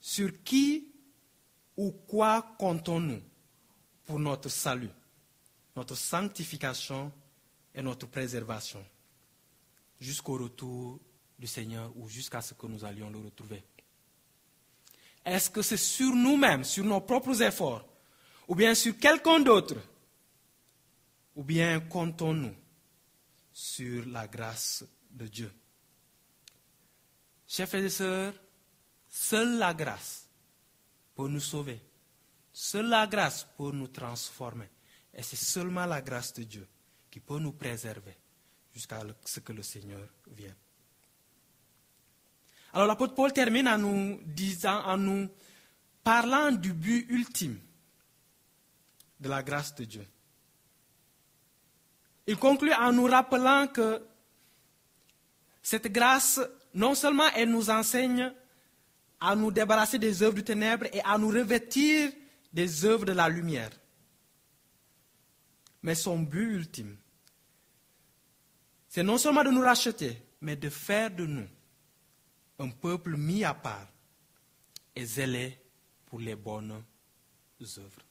Sur 0.00 0.42
qui 0.42 0.88
ou 1.76 1.92
quoi 1.92 2.54
comptons-nous 2.58 3.20
pour 4.04 4.18
notre 4.18 4.48
salut, 4.48 4.90
notre 5.76 5.94
sanctification 5.94 7.12
et 7.74 7.82
notre 7.82 8.06
préservation 8.06 8.84
jusqu'au 10.00 10.38
retour 10.38 10.98
du 11.38 11.46
Seigneur 11.46 11.92
ou 11.96 12.08
jusqu'à 12.08 12.40
ce 12.40 12.54
que 12.54 12.66
nous 12.66 12.84
allions 12.84 13.10
le 13.10 13.18
retrouver? 13.18 13.62
Est-ce 15.24 15.50
que 15.50 15.62
c'est 15.62 15.76
sur 15.76 16.14
nous-mêmes, 16.14 16.64
sur 16.64 16.84
nos 16.84 17.00
propres 17.00 17.42
efforts, 17.42 17.84
ou 18.48 18.54
bien 18.54 18.74
sur 18.74 18.96
quelqu'un 18.98 19.40
d'autre 19.40 19.76
Ou 21.36 21.44
bien 21.44 21.80
comptons-nous 21.80 22.54
sur 23.58 24.06
la 24.06 24.28
grâce 24.28 24.84
de 25.10 25.26
Dieu 25.26 25.52
Chers 27.48 27.66
frères 27.66 27.84
et 27.84 27.88
sœurs, 27.88 28.34
seule 29.08 29.58
la 29.58 29.72
grâce 29.72 30.28
peut 31.16 31.28
nous 31.28 31.40
sauver. 31.40 31.82
Seule 32.52 32.88
la 32.88 33.06
grâce 33.06 33.48
peut 33.56 33.72
nous 33.72 33.88
transformer. 33.88 34.68
Et 35.14 35.22
c'est 35.22 35.36
seulement 35.36 35.86
la 35.86 36.02
grâce 36.02 36.34
de 36.34 36.44
Dieu 36.44 36.68
qui 37.10 37.18
peut 37.18 37.38
nous 37.38 37.52
préserver 37.52 38.16
jusqu'à 38.72 39.02
ce 39.24 39.40
que 39.40 39.52
le 39.52 39.62
Seigneur 39.62 40.06
vienne. 40.30 40.54
Alors 42.74 42.86
l'apôtre 42.86 43.14
Paul 43.14 43.32
termine 43.32 43.66
en 43.66 43.78
nous 43.78 44.20
disant, 44.24 44.84
en 44.84 44.98
nous 44.98 45.28
parlant 46.04 46.52
du 46.52 46.74
but 46.74 47.06
ultime 47.08 47.58
de 49.18 49.28
la 49.28 49.42
grâce 49.42 49.74
de 49.74 49.84
Dieu. 49.84 50.06
Il 52.28 52.36
conclut 52.36 52.74
en 52.74 52.92
nous 52.92 53.06
rappelant 53.06 53.66
que 53.68 54.02
cette 55.62 55.90
grâce, 55.90 56.38
non 56.74 56.94
seulement 56.94 57.26
elle 57.34 57.50
nous 57.50 57.70
enseigne 57.70 58.30
à 59.18 59.34
nous 59.34 59.50
débarrasser 59.50 59.98
des 59.98 60.22
œuvres 60.22 60.34
du 60.34 60.44
ténèbre 60.44 60.86
et 60.92 61.00
à 61.00 61.16
nous 61.16 61.28
revêtir 61.28 62.12
des 62.52 62.84
œuvres 62.84 63.06
de 63.06 63.12
la 63.12 63.30
lumière, 63.30 63.70
mais 65.82 65.94
son 65.94 66.18
but 66.18 66.52
ultime, 66.52 66.98
c'est 68.88 69.02
non 69.02 69.16
seulement 69.16 69.44
de 69.44 69.50
nous 69.50 69.62
racheter, 69.62 70.22
mais 70.42 70.54
de 70.54 70.68
faire 70.68 71.10
de 71.10 71.24
nous 71.24 71.48
un 72.58 72.68
peuple 72.68 73.16
mis 73.16 73.42
à 73.42 73.54
part 73.54 73.88
et 74.94 75.04
zélé 75.04 75.58
pour 76.04 76.20
les 76.20 76.36
bonnes 76.36 76.84
œuvres. 77.62 78.07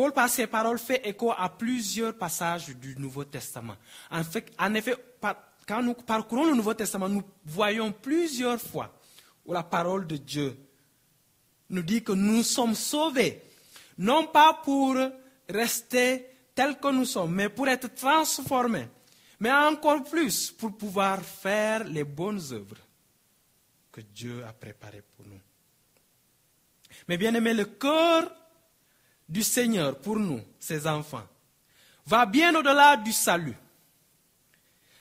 Paul, 0.00 0.12
par 0.14 0.30
ses 0.30 0.46
paroles, 0.46 0.78
fait 0.78 1.06
écho 1.06 1.30
à 1.36 1.50
plusieurs 1.50 2.16
passages 2.16 2.68
du 2.68 2.96
Nouveau 2.96 3.24
Testament. 3.24 3.76
En, 4.10 4.24
fait, 4.24 4.50
en 4.58 4.72
effet, 4.72 4.94
quand 5.68 5.82
nous 5.82 5.92
parcourons 5.92 6.46
le 6.46 6.54
Nouveau 6.54 6.72
Testament, 6.72 7.10
nous 7.10 7.22
voyons 7.44 7.92
plusieurs 7.92 8.58
fois 8.58 8.98
où 9.44 9.52
la 9.52 9.62
parole 9.62 10.06
de 10.06 10.16
Dieu 10.16 10.56
nous 11.68 11.82
dit 11.82 12.02
que 12.02 12.12
nous 12.12 12.42
sommes 12.42 12.74
sauvés, 12.74 13.42
non 13.98 14.26
pas 14.28 14.62
pour 14.64 14.96
rester 15.50 16.30
tels 16.54 16.78
que 16.78 16.90
nous 16.90 17.04
sommes, 17.04 17.34
mais 17.34 17.50
pour 17.50 17.68
être 17.68 17.94
transformés, 17.94 18.88
mais 19.38 19.52
encore 19.52 20.02
plus 20.04 20.50
pour 20.50 20.78
pouvoir 20.78 21.20
faire 21.20 21.84
les 21.84 22.04
bonnes 22.04 22.40
œuvres 22.52 22.78
que 23.92 24.00
Dieu 24.00 24.46
a 24.48 24.54
préparées 24.54 25.04
pour 25.14 25.26
nous. 25.26 25.40
Mais 27.06 27.18
bien 27.18 27.34
aimé, 27.34 27.52
le 27.52 27.66
cœur 27.66 28.39
du 29.30 29.42
Seigneur 29.44 29.96
pour 29.98 30.16
nous, 30.16 30.42
ses 30.58 30.86
enfants, 30.86 31.26
va 32.04 32.26
bien 32.26 32.54
au-delà 32.54 32.96
du 32.96 33.12
salut. 33.12 33.56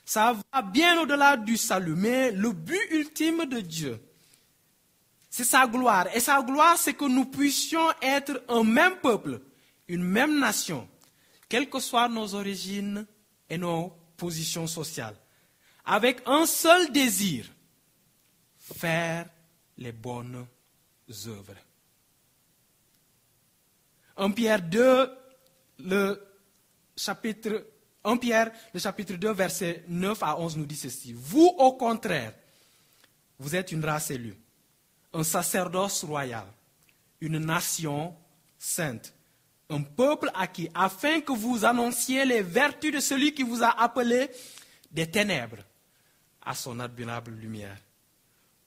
Ça 0.05 0.35
va 0.53 0.61
bien 0.61 1.01
au-delà 1.01 1.35
du 1.35 1.57
salut, 1.57 1.95
mais 1.95 2.31
le 2.31 2.51
but 2.51 2.79
ultime 2.91 3.45
de 3.45 3.59
Dieu, 3.59 3.99
c'est 5.29 5.43
sa 5.43 5.67
gloire. 5.67 6.07
Et 6.15 6.19
sa 6.19 6.41
gloire, 6.41 6.77
c'est 6.77 6.93
que 6.93 7.05
nous 7.05 7.25
puissions 7.25 7.91
être 8.01 8.43
un 8.47 8.63
même 8.63 8.97
peuple, 8.97 9.41
une 9.87 10.03
même 10.03 10.39
nation, 10.39 10.87
quelles 11.47 11.69
que 11.69 11.79
soient 11.79 12.07
nos 12.07 12.35
origines 12.35 13.05
et 13.49 13.57
nos 13.57 13.93
positions 14.15 14.67
sociales, 14.67 15.15
avec 15.85 16.21
un 16.27 16.45
seul 16.45 16.91
désir, 16.91 17.45
faire 18.59 19.27
les 19.77 19.91
bonnes 19.91 20.45
œuvres. 21.25 21.55
1 24.19 24.32
Pierre 24.32 24.62
2, 24.62 25.10
le 25.79 26.21
chapitre, 26.95 27.65
1 28.03 28.17
Pierre, 28.17 28.51
le 28.73 28.79
chapitre 28.79 29.13
2, 29.13 29.32
verset 29.32 29.86
9 29.88 30.21
à 30.21 30.38
11 30.38 30.58
nous 30.58 30.65
dit 30.65 30.75
ceci. 30.75 31.13
Vous, 31.13 31.47
au 31.58 31.73
contraire, 31.73 32.34
vous 33.39 33.55
êtes 33.55 33.71
une 33.71 33.84
race 33.84 34.12
élue, 34.12 34.36
un 35.13 35.23
sacerdoce 35.23 36.03
royal, 36.03 36.45
une 37.21 37.39
nation 37.39 38.13
sainte, 38.58 39.13
un 39.69 39.82
peuple 39.84 40.29
acquis, 40.34 40.69
afin 40.73 41.21
que 41.21 41.32
vous 41.32 41.63
annonciez 41.63 42.25
les 42.25 42.41
vertus 42.41 42.93
de 42.93 42.99
celui 42.99 43.34
qui 43.34 43.43
vous 43.43 43.63
a 43.63 43.82
appelé 43.82 44.29
des 44.91 45.10
ténèbres 45.10 45.63
à 46.41 46.53
son 46.53 46.79
admirable 46.82 47.32
lumière. 47.32 47.77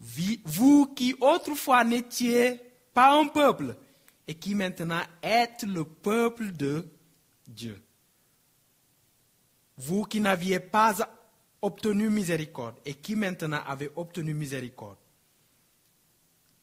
Vous 0.00 0.86
qui 0.96 1.14
autrefois 1.20 1.84
n'étiez 1.84 2.58
pas 2.94 3.12
un 3.12 3.26
peuple, 3.26 3.76
et 4.26 4.34
qui 4.34 4.54
maintenant 4.54 5.02
êtes 5.22 5.62
le 5.64 5.84
peuple 5.84 6.52
de 6.52 6.88
Dieu. 7.46 7.82
Vous 9.76 10.04
qui 10.04 10.20
n'aviez 10.20 10.60
pas 10.60 10.94
obtenu 11.60 12.10
miséricorde 12.10 12.76
et 12.84 12.94
qui 12.94 13.16
maintenant 13.16 13.62
avez 13.66 13.90
obtenu 13.96 14.34
miséricorde. 14.34 14.98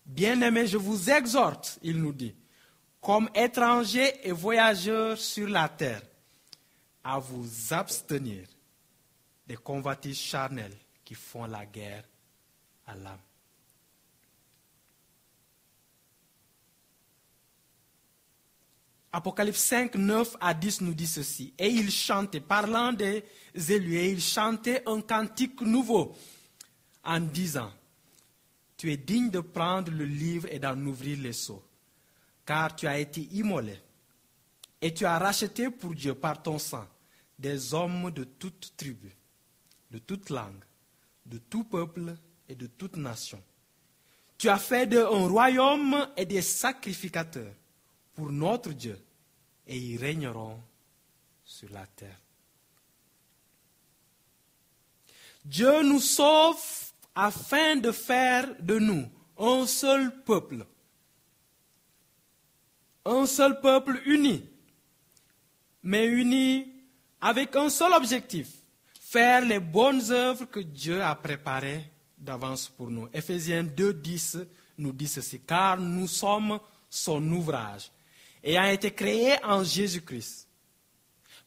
Bien-aimés, 0.06 0.68
je 0.68 0.78
vous 0.78 1.10
exhorte, 1.10 1.80
il 1.84 2.02
nous 2.02 2.14
dit, 2.14 2.36
comme 3.00 3.30
étrangers 3.34 4.28
et 4.28 4.32
voyageurs 4.32 5.18
sur 5.18 5.48
la 5.48 5.70
terre, 5.70 6.02
à 7.04 7.20
vous 7.20 7.48
abstenir 7.72 8.48
des 9.48 9.56
convoitises 9.56 10.18
charnelles 10.18 10.78
qui 11.06 11.16
font 11.16 11.46
la 11.46 11.66
guerre 11.66 12.04
à 12.86 12.96
l'âme. 12.96 13.20
Apocalypse 19.12 19.62
5, 19.62 19.96
9 19.96 20.38
à 20.40 20.54
10 20.54 20.82
nous 20.82 20.94
dit 20.94 21.08
ceci. 21.08 21.54
Et 21.58 21.68
il 21.68 21.90
chantait, 21.92 22.42
parlant 22.42 22.94
des 22.94 23.24
élus, 23.56 23.98
et 23.98 24.12
il 24.12 24.22
chantait 24.22 24.84
un 24.86 25.02
cantique 25.02 25.62
nouveau 25.62 26.16
en 27.04 27.20
disant, 27.20 27.72
Tu 28.78 28.92
es 28.92 28.98
digne 28.98 29.32
de 29.32 29.40
prendre 29.40 29.92
le 29.92 30.06
livre 30.06 30.48
et 30.52 30.60
d'en 30.60 30.78
ouvrir 30.86 31.18
les 31.20 31.34
seaux, 31.34 31.64
car 32.46 32.76
tu 32.76 32.86
as 32.86 33.00
été 33.00 33.22
immolé, 33.32 33.80
et 34.82 34.94
tu 34.94 35.06
as 35.06 35.18
racheté 35.18 35.72
pour 35.72 35.96
Dieu 35.96 36.14
par 36.14 36.42
ton 36.42 36.60
sang 36.60 36.88
des 37.40 37.74
hommes 37.74 38.12
de 38.12 38.26
toute 38.26 38.74
tribu, 38.78 39.12
de 39.90 39.98
toute 39.98 40.30
langue, 40.30 40.64
de 41.26 41.38
tout 41.38 41.64
peuple 41.64 42.16
et 42.48 42.56
de 42.56 42.68
toute 42.68 42.98
nation. 42.98 43.42
Tu 44.38 44.50
as 44.50 44.58
fait 44.58 44.88
d'eux 44.88 45.06
un 45.06 45.28
royaume 45.28 46.08
et 46.16 46.26
des 46.26 46.42
sacrificateurs 46.42 47.54
pour 48.20 48.34
notre 48.34 48.74
Dieu, 48.74 49.00
et 49.66 49.78
ils 49.78 49.98
régneront 49.98 50.60
sur 51.46 51.70
la 51.70 51.86
terre. 51.88 52.20
Dieu 55.46 55.84
nous 55.84 56.02
sauve 56.02 56.62
afin 57.16 57.78
de 57.78 57.94
faire 57.94 58.54
de 58.60 58.78
nous 58.78 59.10
un 59.38 59.66
seul 59.66 60.22
peuple. 60.24 60.66
Un 63.06 63.26
seul 63.26 63.62
peuple 63.62 64.02
uni, 64.06 64.44
mais 65.82 66.06
uni 66.08 66.74
avec 67.22 67.56
un 67.56 67.70
seul 67.70 67.94
objectif, 67.94 68.50
faire 69.00 69.46
les 69.46 69.62
bonnes 69.62 70.12
œuvres 70.12 70.44
que 70.44 70.60
Dieu 70.60 71.02
a 71.02 71.16
préparées 71.16 71.90
d'avance 72.18 72.68
pour 72.68 72.90
nous. 72.92 73.08
Ephésiens 73.14 73.64
2, 73.64 73.94
10 73.94 74.40
nous 74.78 74.92
dit 74.92 75.08
ceci, 75.08 75.40
car 75.40 75.80
nous 75.80 76.08
sommes 76.08 76.60
son 76.90 77.26
ouvrage, 77.32 77.90
ayant 78.44 78.66
été 78.66 78.92
créé 78.92 79.44
en 79.44 79.64
Jésus-Christ. 79.64 80.48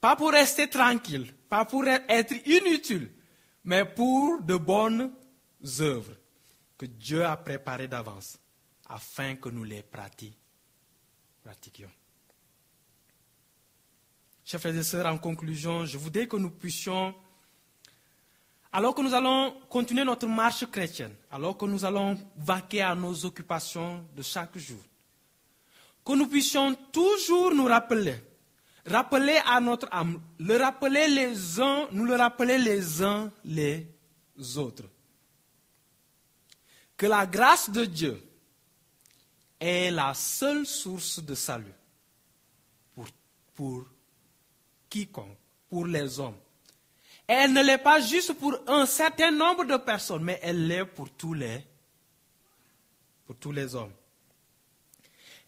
Pas 0.01 0.17
pour 0.17 0.33
rester 0.33 0.69
tranquille, 0.69 1.33
pas 1.49 1.65
pour 1.65 1.87
être 1.87 2.35
inutile, 2.47 3.11
mais 3.65 3.85
pour 3.85 4.43
de 4.43 4.57
bonnes 4.57 5.13
œuvres 5.81 6.17
que 6.77 6.87
Dieu 6.87 7.25
a 7.25 7.37
préparées 7.37 7.89
d'avance 7.89 8.39
afin 8.89 9.37
que 9.37 9.49
nous 9.49 9.65
les 9.65 9.83
pratiquions. 9.83 10.37
Chers 14.45 14.61
frères 14.61 14.77
et 14.77 14.83
sœurs, 14.83 15.07
en 15.07 15.19
conclusion, 15.19 15.87
je 15.87 15.97
voudrais 15.97 16.27
que 16.27 16.37
nous 16.37 16.51
puissions, 16.51 17.15
alors 18.73 18.95
que 18.95 19.03
nous 19.03 19.15
allons 19.15 19.53
continuer 19.69 20.05
notre 20.05 20.27
marche 20.27 20.67
chrétienne, 20.67 21.15
alors 21.31 21.57
que 21.57 21.65
nous 21.65 21.85
allons 21.85 22.19
vaquer 22.37 22.83
à 22.83 22.95
nos 22.95 23.25
occupations 23.25 24.05
de 24.15 24.23
chaque 24.23 24.59
jour, 24.59 24.81
que 26.05 26.13
nous 26.13 26.27
puissions 26.27 26.75
toujours 26.93 27.55
nous 27.55 27.67
rappeler, 27.67 28.17
rappeler 28.87 29.39
à 29.47 29.61
notre 29.61 29.89
âme, 29.93 30.21
le 30.39 30.57
rappeler 30.57 31.09
les 31.09 31.61
uns, 31.61 31.89
nous 31.93 32.05
le 32.05 32.17
rappeler 32.17 32.59
les 32.59 33.03
uns 33.03 33.31
les 33.45 33.87
autres. 34.57 34.85
Que 36.97 37.07
la 37.07 37.27
grâce 37.27 37.71
de 37.71 37.85
Dieu 37.85 38.23
est 39.61 39.91
la 39.91 40.13
seule 40.15 40.67
source 40.67 41.23
de 41.23 41.35
salut 41.35 41.75
pour, 42.95 43.07
pour 43.55 43.85
quiconque, 44.89 45.39
pour 45.69 45.87
les 45.87 46.19
hommes. 46.19 46.37
elle 47.27 47.53
ne 47.53 47.63
l'est 47.63 47.79
pas 47.79 48.01
juste 48.01 48.33
pour 48.35 48.57
un 48.67 48.87
certain 48.87 49.31
nombre 49.31 49.65
de 49.65 49.77
personnes, 49.77 50.25
mais 50.25 50.39
elle 50.43 50.67
l'est 50.67 50.85
pour 50.85 51.11
tous 51.11 51.35
les, 51.35 51.65
pour 53.25 53.37
tous 53.37 53.53
les 53.53 53.75
hommes. 53.75 53.93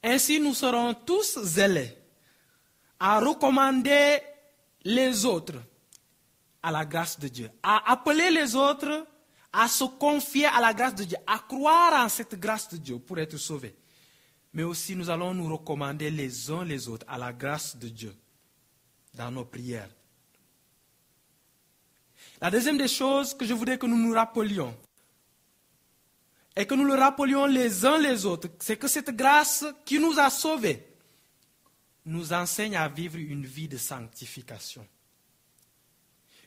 Ainsi, 0.07 0.39
nous 0.39 0.53
serons 0.53 0.93
tous 0.93 1.39
zélés 1.43 1.97
à 3.01 3.21
recommander 3.21 4.19
les 4.85 5.25
autres 5.25 5.61
à 6.63 6.71
la 6.71 6.85
grâce 6.85 7.19
de 7.19 7.29
Dieu, 7.29 7.51
à 7.63 7.91
appeler 7.91 8.31
les 8.31 8.55
autres 8.55 9.07
à 9.55 9.69
se 9.69 9.85
confier 9.85 10.47
à 10.47 10.61
la 10.61 10.75
grâce 10.75 10.95
de 10.97 11.05
Dieu, 11.05 11.17
à 11.27 11.39
croire 11.39 12.05
en 12.05 12.09
cette 12.09 12.39
grâce 12.39 12.69
de 12.69 12.77
Dieu 12.77 12.99
pour 12.99 13.19
être 13.19 13.37
sauvés. 13.37 13.75
Mais 14.53 14.65
aussi, 14.65 14.95
nous 14.97 15.09
allons 15.09 15.33
nous 15.33 15.51
recommander 15.51 16.11
les 16.11 16.51
uns 16.51 16.65
les 16.65 16.89
autres 16.89 17.07
à 17.09 17.17
la 17.17 17.33
grâce 17.33 17.77
de 17.77 17.89
Dieu 17.89 18.15
dans 19.15 19.31
nos 19.31 19.45
prières. 19.45 19.91
La 22.41 22.51
deuxième 22.51 22.77
des 22.77 22.89
choses 22.89 23.33
que 23.33 23.47
je 23.47 23.55
voudrais 23.55 23.79
que 23.79 23.87
nous 23.87 23.97
nous 23.97 24.13
rappelions, 24.13 24.77
et 26.57 26.67
que 26.67 26.75
nous 26.75 26.85
le 26.85 26.95
rappelions 26.95 27.47
les 27.47 27.85
uns 27.85 27.99
les 27.99 28.27
autres, 28.27 28.49
c'est 28.61 28.77
que 28.77 28.89
cette 28.89 29.11
grâce 29.11 29.65
qui 29.85 29.99
nous 29.99 30.19
a 30.19 30.31
sauvés 30.31 30.87
nous 32.07 32.33
enseigne 32.33 32.77
à 32.77 32.89
vivre 32.89 33.17
une 33.17 33.47
vie 33.47 33.69
de 33.69 33.77
sanctification. 33.77 34.87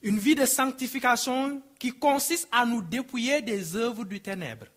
Une 0.04 0.20
vie 0.20 0.36
de 0.36 0.46
sanctification 0.46 1.62
qui 1.80 1.92
consiste 1.92 2.48
à 2.52 2.66
nous 2.66 2.82
dépouiller 2.82 3.42
des 3.42 3.76
œuvres 3.76 4.06
du 4.06 4.22
ténèbre 4.22 4.68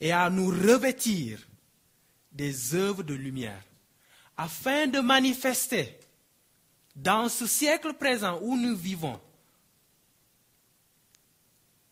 et 0.00 0.12
à 0.12 0.30
nous 0.30 0.48
revêtir 0.48 1.46
des 2.32 2.74
œuvres 2.74 3.02
de 3.02 3.14
lumière, 3.14 3.62
afin 4.36 4.86
de 4.86 5.00
manifester 5.00 5.98
dans 6.96 7.28
ce 7.28 7.46
siècle 7.46 7.94
présent 7.94 8.38
où 8.42 8.56
nous 8.56 8.76
vivons 8.76 9.20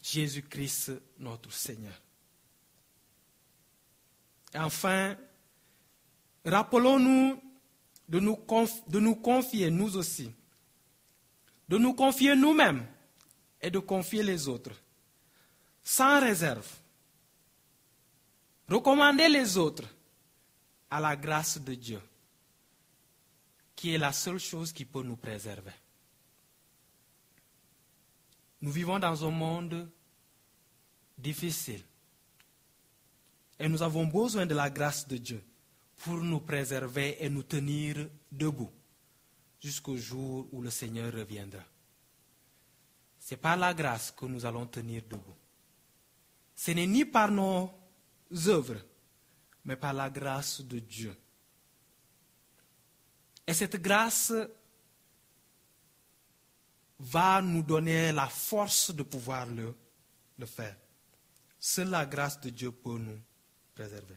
Jésus-Christ 0.07 0.93
notre 1.19 1.53
Seigneur. 1.53 2.01
Enfin, 4.55 5.17
rappelons-nous 6.45 7.43
de 8.09 8.21
nous, 8.21 8.39
de 8.87 9.01
nous 9.01 9.17
confier, 9.17 9.69
nous 9.69 9.97
aussi, 9.97 10.33
de 11.69 11.77
nous 11.77 11.93
confier 11.93 12.37
nous-mêmes 12.37 12.87
et 13.61 13.69
de 13.69 13.81
confier 13.81 14.23
les 14.23 14.47
autres, 14.47 14.81
sans 15.83 16.21
réserve. 16.21 16.71
Recommander 18.69 19.29
les 19.29 19.57
autres 19.59 19.89
à 20.89 21.01
la 21.01 21.17
grâce 21.17 21.59
de 21.61 21.75
Dieu, 21.75 22.01
qui 23.75 23.93
est 23.93 23.99
la 23.99 24.13
seule 24.13 24.39
chose 24.39 24.73
qui 24.73 24.85
peut 24.85 25.03
nous 25.03 25.17
préserver. 25.17 25.73
Nous 28.61 28.71
vivons 28.71 29.01
dans 29.01 29.25
un 29.25 29.31
monde 29.31 29.91
difficile. 31.17 31.83
Et 33.59 33.69
nous 33.69 33.83
avons 33.83 34.07
besoin 34.07 34.47
de 34.47 34.55
la 34.55 34.69
grâce 34.71 35.07
de 35.09 35.17
Dieu 35.17 35.43
pour 35.97 36.17
nous 36.17 36.41
préserver 36.41 37.17
et 37.25 37.31
nous 37.31 37.43
tenir 37.43 38.09
debout 38.31 38.71
jusqu'au 39.61 39.97
jour 39.97 40.47
où 40.53 40.61
le 40.61 40.71
Seigneur 40.71 41.13
reviendra. 41.13 41.63
C'est 43.19 43.39
par 43.39 43.57
la 43.57 43.75
grâce 43.75 44.13
que 44.13 44.27
nous 44.27 44.45
allons 44.45 44.67
tenir 44.67 45.03
debout. 45.09 45.35
Ce 46.55 46.71
n'est 46.71 46.87
ni 46.87 47.05
par 47.05 47.31
nos 47.31 47.71
œuvres, 48.47 48.81
mais 49.65 49.77
par 49.77 49.93
la 49.93 50.09
grâce 50.11 50.61
de 50.61 50.79
Dieu. 50.79 51.17
Et 53.47 53.55
cette 53.55 53.81
grâce 53.81 54.33
va 56.99 57.43
nous 57.43 57.63
donner 57.63 58.13
la 58.13 58.29
force 58.29 58.95
de 58.95 59.03
pouvoir 59.03 59.47
le, 59.47 59.75
le 60.39 60.47
faire. 60.47 60.77
Seule 61.69 61.91
la 61.91 62.07
grâce 62.07 62.41
de 62.41 62.51
Dieu 62.51 62.71
peut 62.71 62.97
nous 62.97 63.21
préserver. 63.75 64.15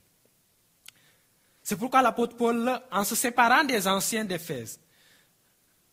C'est 1.63 1.77
pourquoi 1.77 2.03
l'apôtre 2.03 2.37
Paul, 2.37 2.79
en 2.91 3.03
se 3.03 3.15
séparant 3.15 3.63
des 3.63 3.87
anciens 3.87 4.23
d'Éphèse, 4.23 4.79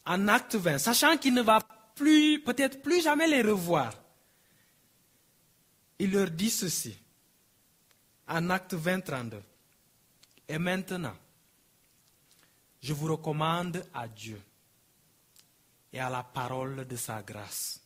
en 0.04 0.28
acte 0.28 0.56
20, 0.56 0.76
sachant 0.76 1.16
qu'il 1.16 1.32
ne 1.32 1.40
va 1.40 1.60
plus, 1.94 2.42
peut-être 2.42 2.82
plus 2.82 3.02
jamais 3.02 3.26
les 3.26 3.40
revoir, 3.40 3.94
il 5.98 6.12
leur 6.12 6.30
dit 6.30 6.50
ceci, 6.50 6.94
en 8.28 8.50
acte 8.50 8.74
20, 8.74 9.00
32. 9.00 9.42
Et 10.48 10.58
maintenant, 10.58 11.16
je 12.82 12.92
vous 12.92 13.06
recommande 13.16 13.82
à 13.94 14.06
Dieu 14.08 14.42
et 15.90 16.00
à 16.00 16.10
la 16.10 16.22
parole 16.22 16.86
de 16.86 16.96
sa 16.96 17.22
grâce, 17.22 17.80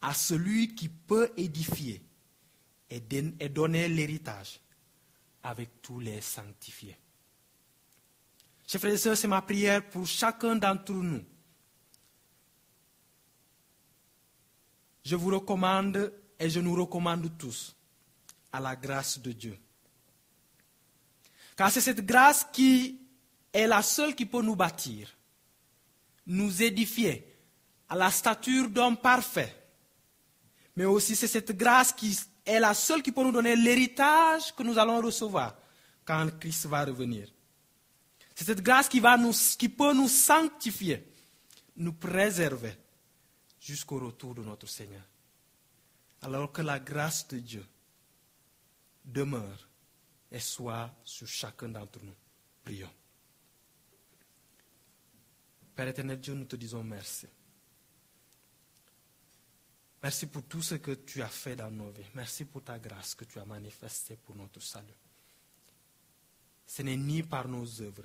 à 0.00 0.14
celui 0.14 0.74
qui 0.74 0.88
peut 0.88 1.30
édifier 1.36 2.02
et 2.90 3.00
donner 3.48 3.88
l'héritage 3.88 4.60
avec 5.42 5.82
tous 5.82 6.00
les 6.00 6.20
sanctifiés. 6.20 6.96
Chers 8.66 8.80
frères 8.80 8.94
et 8.94 8.98
sœurs, 8.98 9.16
c'est 9.16 9.28
ma 9.28 9.42
prière 9.42 9.88
pour 9.88 10.06
chacun 10.06 10.56
d'entre 10.56 10.92
nous. 10.92 11.22
Je 15.04 15.16
vous 15.16 15.30
recommande 15.30 16.12
et 16.38 16.48
je 16.48 16.60
nous 16.60 16.74
recommande 16.74 17.36
tous 17.36 17.76
à 18.52 18.60
la 18.60 18.74
grâce 18.74 19.18
de 19.18 19.32
Dieu. 19.32 19.58
Car 21.56 21.70
c'est 21.70 21.82
cette 21.82 22.04
grâce 22.04 22.46
qui 22.52 23.00
est 23.52 23.66
la 23.66 23.82
seule 23.82 24.14
qui 24.14 24.26
peut 24.26 24.42
nous 24.42 24.56
bâtir, 24.56 25.14
nous 26.26 26.62
édifier 26.62 27.36
à 27.88 27.96
la 27.96 28.10
stature 28.10 28.70
d'homme 28.70 28.96
parfait. 28.96 29.54
Mais 30.76 30.86
aussi 30.86 31.14
c'est 31.14 31.28
cette 31.28 31.56
grâce 31.56 31.92
qui 31.92 32.18
est 32.44 32.60
la 32.60 32.74
seule 32.74 33.02
qui 33.02 33.12
peut 33.12 33.22
nous 33.22 33.32
donner 33.32 33.56
l'héritage 33.56 34.54
que 34.54 34.62
nous 34.62 34.78
allons 34.78 35.00
recevoir 35.00 35.56
quand 36.04 36.28
Christ 36.38 36.66
va 36.66 36.84
revenir. 36.84 37.28
C'est 38.34 38.44
cette 38.44 38.62
grâce 38.62 38.88
qui, 38.88 39.00
va 39.00 39.16
nous, 39.16 39.32
qui 39.58 39.68
peut 39.68 39.94
nous 39.94 40.08
sanctifier, 40.08 41.06
nous 41.76 41.92
préserver 41.92 42.74
jusqu'au 43.60 43.98
retour 43.98 44.34
de 44.34 44.42
notre 44.42 44.66
Seigneur. 44.66 45.02
Alors 46.22 46.52
que 46.52 46.62
la 46.62 46.78
grâce 46.78 47.26
de 47.28 47.38
Dieu 47.38 47.64
demeure 49.04 49.68
et 50.30 50.40
soit 50.40 50.90
sur 51.04 51.26
chacun 51.26 51.68
d'entre 51.68 52.00
nous. 52.02 52.14
Prions. 52.64 52.90
Père 55.76 55.88
éternel 55.88 56.20
Dieu, 56.20 56.34
nous 56.34 56.44
te 56.44 56.56
disons 56.56 56.82
merci. 56.82 57.26
Merci 60.04 60.26
pour 60.26 60.42
tout 60.42 60.60
ce 60.60 60.74
que 60.74 60.90
tu 60.90 61.22
as 61.22 61.28
fait 61.28 61.56
dans 61.56 61.70
nos 61.70 61.90
vies. 61.90 62.04
Merci 62.14 62.44
pour 62.44 62.62
ta 62.62 62.78
grâce 62.78 63.14
que 63.14 63.24
tu 63.24 63.38
as 63.38 63.44
manifestée 63.46 64.18
pour 64.18 64.36
notre 64.36 64.60
salut. 64.60 64.92
Ce 66.66 66.82
n'est 66.82 66.98
ni 66.98 67.22
par 67.22 67.48
nos 67.48 67.80
œuvres 67.80 68.04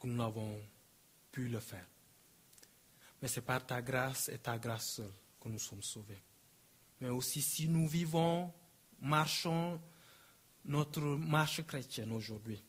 que 0.00 0.06
nous 0.06 0.16
n'avons 0.16 0.58
pu 1.30 1.48
le 1.48 1.60
faire, 1.60 1.86
mais 3.20 3.28
c'est 3.28 3.42
par 3.42 3.66
ta 3.66 3.82
grâce 3.82 4.30
et 4.30 4.38
ta 4.38 4.56
grâce 4.56 4.94
seule 4.94 5.12
que 5.38 5.50
nous 5.50 5.58
sommes 5.58 5.82
sauvés. 5.82 6.22
Mais 6.98 7.10
aussi 7.10 7.42
si 7.42 7.68
nous 7.68 7.86
vivons, 7.86 8.50
marchons 9.02 9.78
notre 10.64 11.02
marche 11.02 11.62
chrétienne 11.66 12.10
aujourd'hui, 12.12 12.64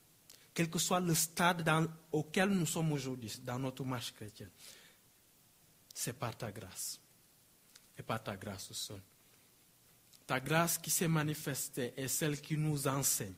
quel 0.53 0.69
que 0.69 0.79
soit 0.79 0.99
le 0.99 1.15
stade 1.15 1.63
dans, 1.63 1.87
auquel 2.11 2.49
nous 2.49 2.65
sommes 2.65 2.91
aujourd'hui 2.91 3.39
dans 3.41 3.57
notre 3.57 3.85
marche 3.85 4.11
chrétienne, 4.11 4.51
c'est 5.93 6.19
par 6.19 6.37
ta 6.37 6.51
grâce 6.51 6.99
et 7.97 8.03
par 8.03 8.23
ta 8.23 8.35
grâce 8.35 8.71
seule. 8.73 9.01
Ta 10.25 10.39
grâce 10.39 10.77
qui 10.77 10.89
s'est 10.89 11.07
manifestée 11.07 11.93
est 11.95 12.07
celle 12.07 12.41
qui 12.41 12.57
nous 12.57 12.87
enseigne. 12.87 13.33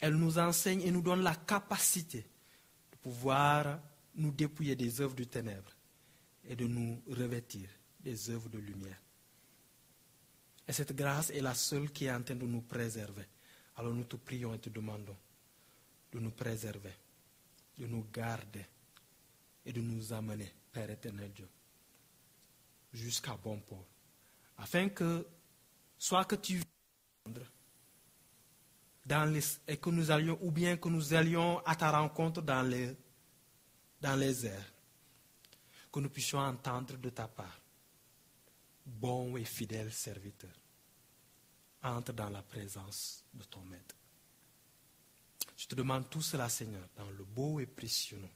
Elle 0.00 0.16
nous 0.16 0.38
enseigne 0.38 0.82
et 0.82 0.90
nous 0.90 1.02
donne 1.02 1.22
la 1.22 1.34
capacité 1.34 2.26
de 2.92 2.96
pouvoir 2.96 3.80
nous 4.14 4.32
dépouiller 4.32 4.76
des 4.76 5.00
œuvres 5.00 5.14
du 5.14 5.26
ténèbre 5.26 5.72
et 6.44 6.56
de 6.56 6.66
nous 6.66 7.02
revêtir 7.08 7.68
des 8.00 8.30
œuvres 8.30 8.48
de 8.48 8.58
lumière. 8.58 9.00
Et 10.66 10.72
cette 10.72 10.94
grâce 10.94 11.30
est 11.30 11.40
la 11.40 11.54
seule 11.54 11.90
qui 11.90 12.06
est 12.06 12.12
en 12.12 12.22
train 12.22 12.34
de 12.34 12.46
nous 12.46 12.62
préserver. 12.62 13.26
Alors 13.76 13.92
nous 13.92 14.04
te 14.04 14.16
prions 14.16 14.54
et 14.54 14.58
te 14.58 14.68
demandons 14.68 15.16
de 16.12 16.18
nous 16.18 16.30
préserver, 16.30 16.92
de 17.78 17.86
nous 17.86 18.06
garder 18.12 18.64
et 19.64 19.72
de 19.72 19.80
nous 19.80 20.12
amener, 20.12 20.52
Père 20.72 20.90
éternel 20.90 21.32
Dieu, 21.32 21.48
jusqu'à 22.92 23.36
bon 23.36 23.60
port. 23.60 23.86
Afin 24.58 24.88
que, 24.88 25.26
soit 25.98 26.24
que 26.24 26.36
tu 26.36 26.62
dans 29.04 29.24
les, 29.24 29.42
et 29.66 29.76
que 29.78 29.90
nous 29.90 30.10
allions, 30.10 30.38
ou 30.42 30.50
bien 30.50 30.76
que 30.76 30.88
nous 30.88 31.14
allions 31.14 31.58
à 31.60 31.74
ta 31.74 31.90
rencontre 31.90 32.42
dans 32.42 32.62
les, 32.62 32.96
dans 34.00 34.16
les 34.16 34.46
airs, 34.46 34.72
que 35.92 36.00
nous 36.00 36.08
puissions 36.08 36.38
entendre 36.38 36.96
de 36.96 37.10
ta 37.10 37.28
part, 37.28 37.60
bon 38.86 39.36
et 39.36 39.44
fidèle 39.44 39.92
serviteur, 39.92 40.54
entre 41.82 42.12
dans 42.12 42.30
la 42.30 42.42
présence 42.42 43.24
de 43.34 43.44
ton 43.44 43.62
maître. 43.64 43.96
Je 45.56 45.66
te 45.66 45.74
demande 45.74 46.08
tout 46.08 46.22
cela, 46.22 46.48
Seigneur, 46.48 46.88
dans 46.96 47.10
le 47.10 47.24
beau 47.24 47.60
et 47.60 47.66
précieux 47.66 48.18
nom 48.18 48.30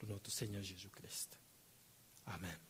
de 0.00 0.06
notre 0.06 0.30
Seigneur 0.30 0.62
Jésus-Christ. 0.62 1.38
Amen. 2.26 2.67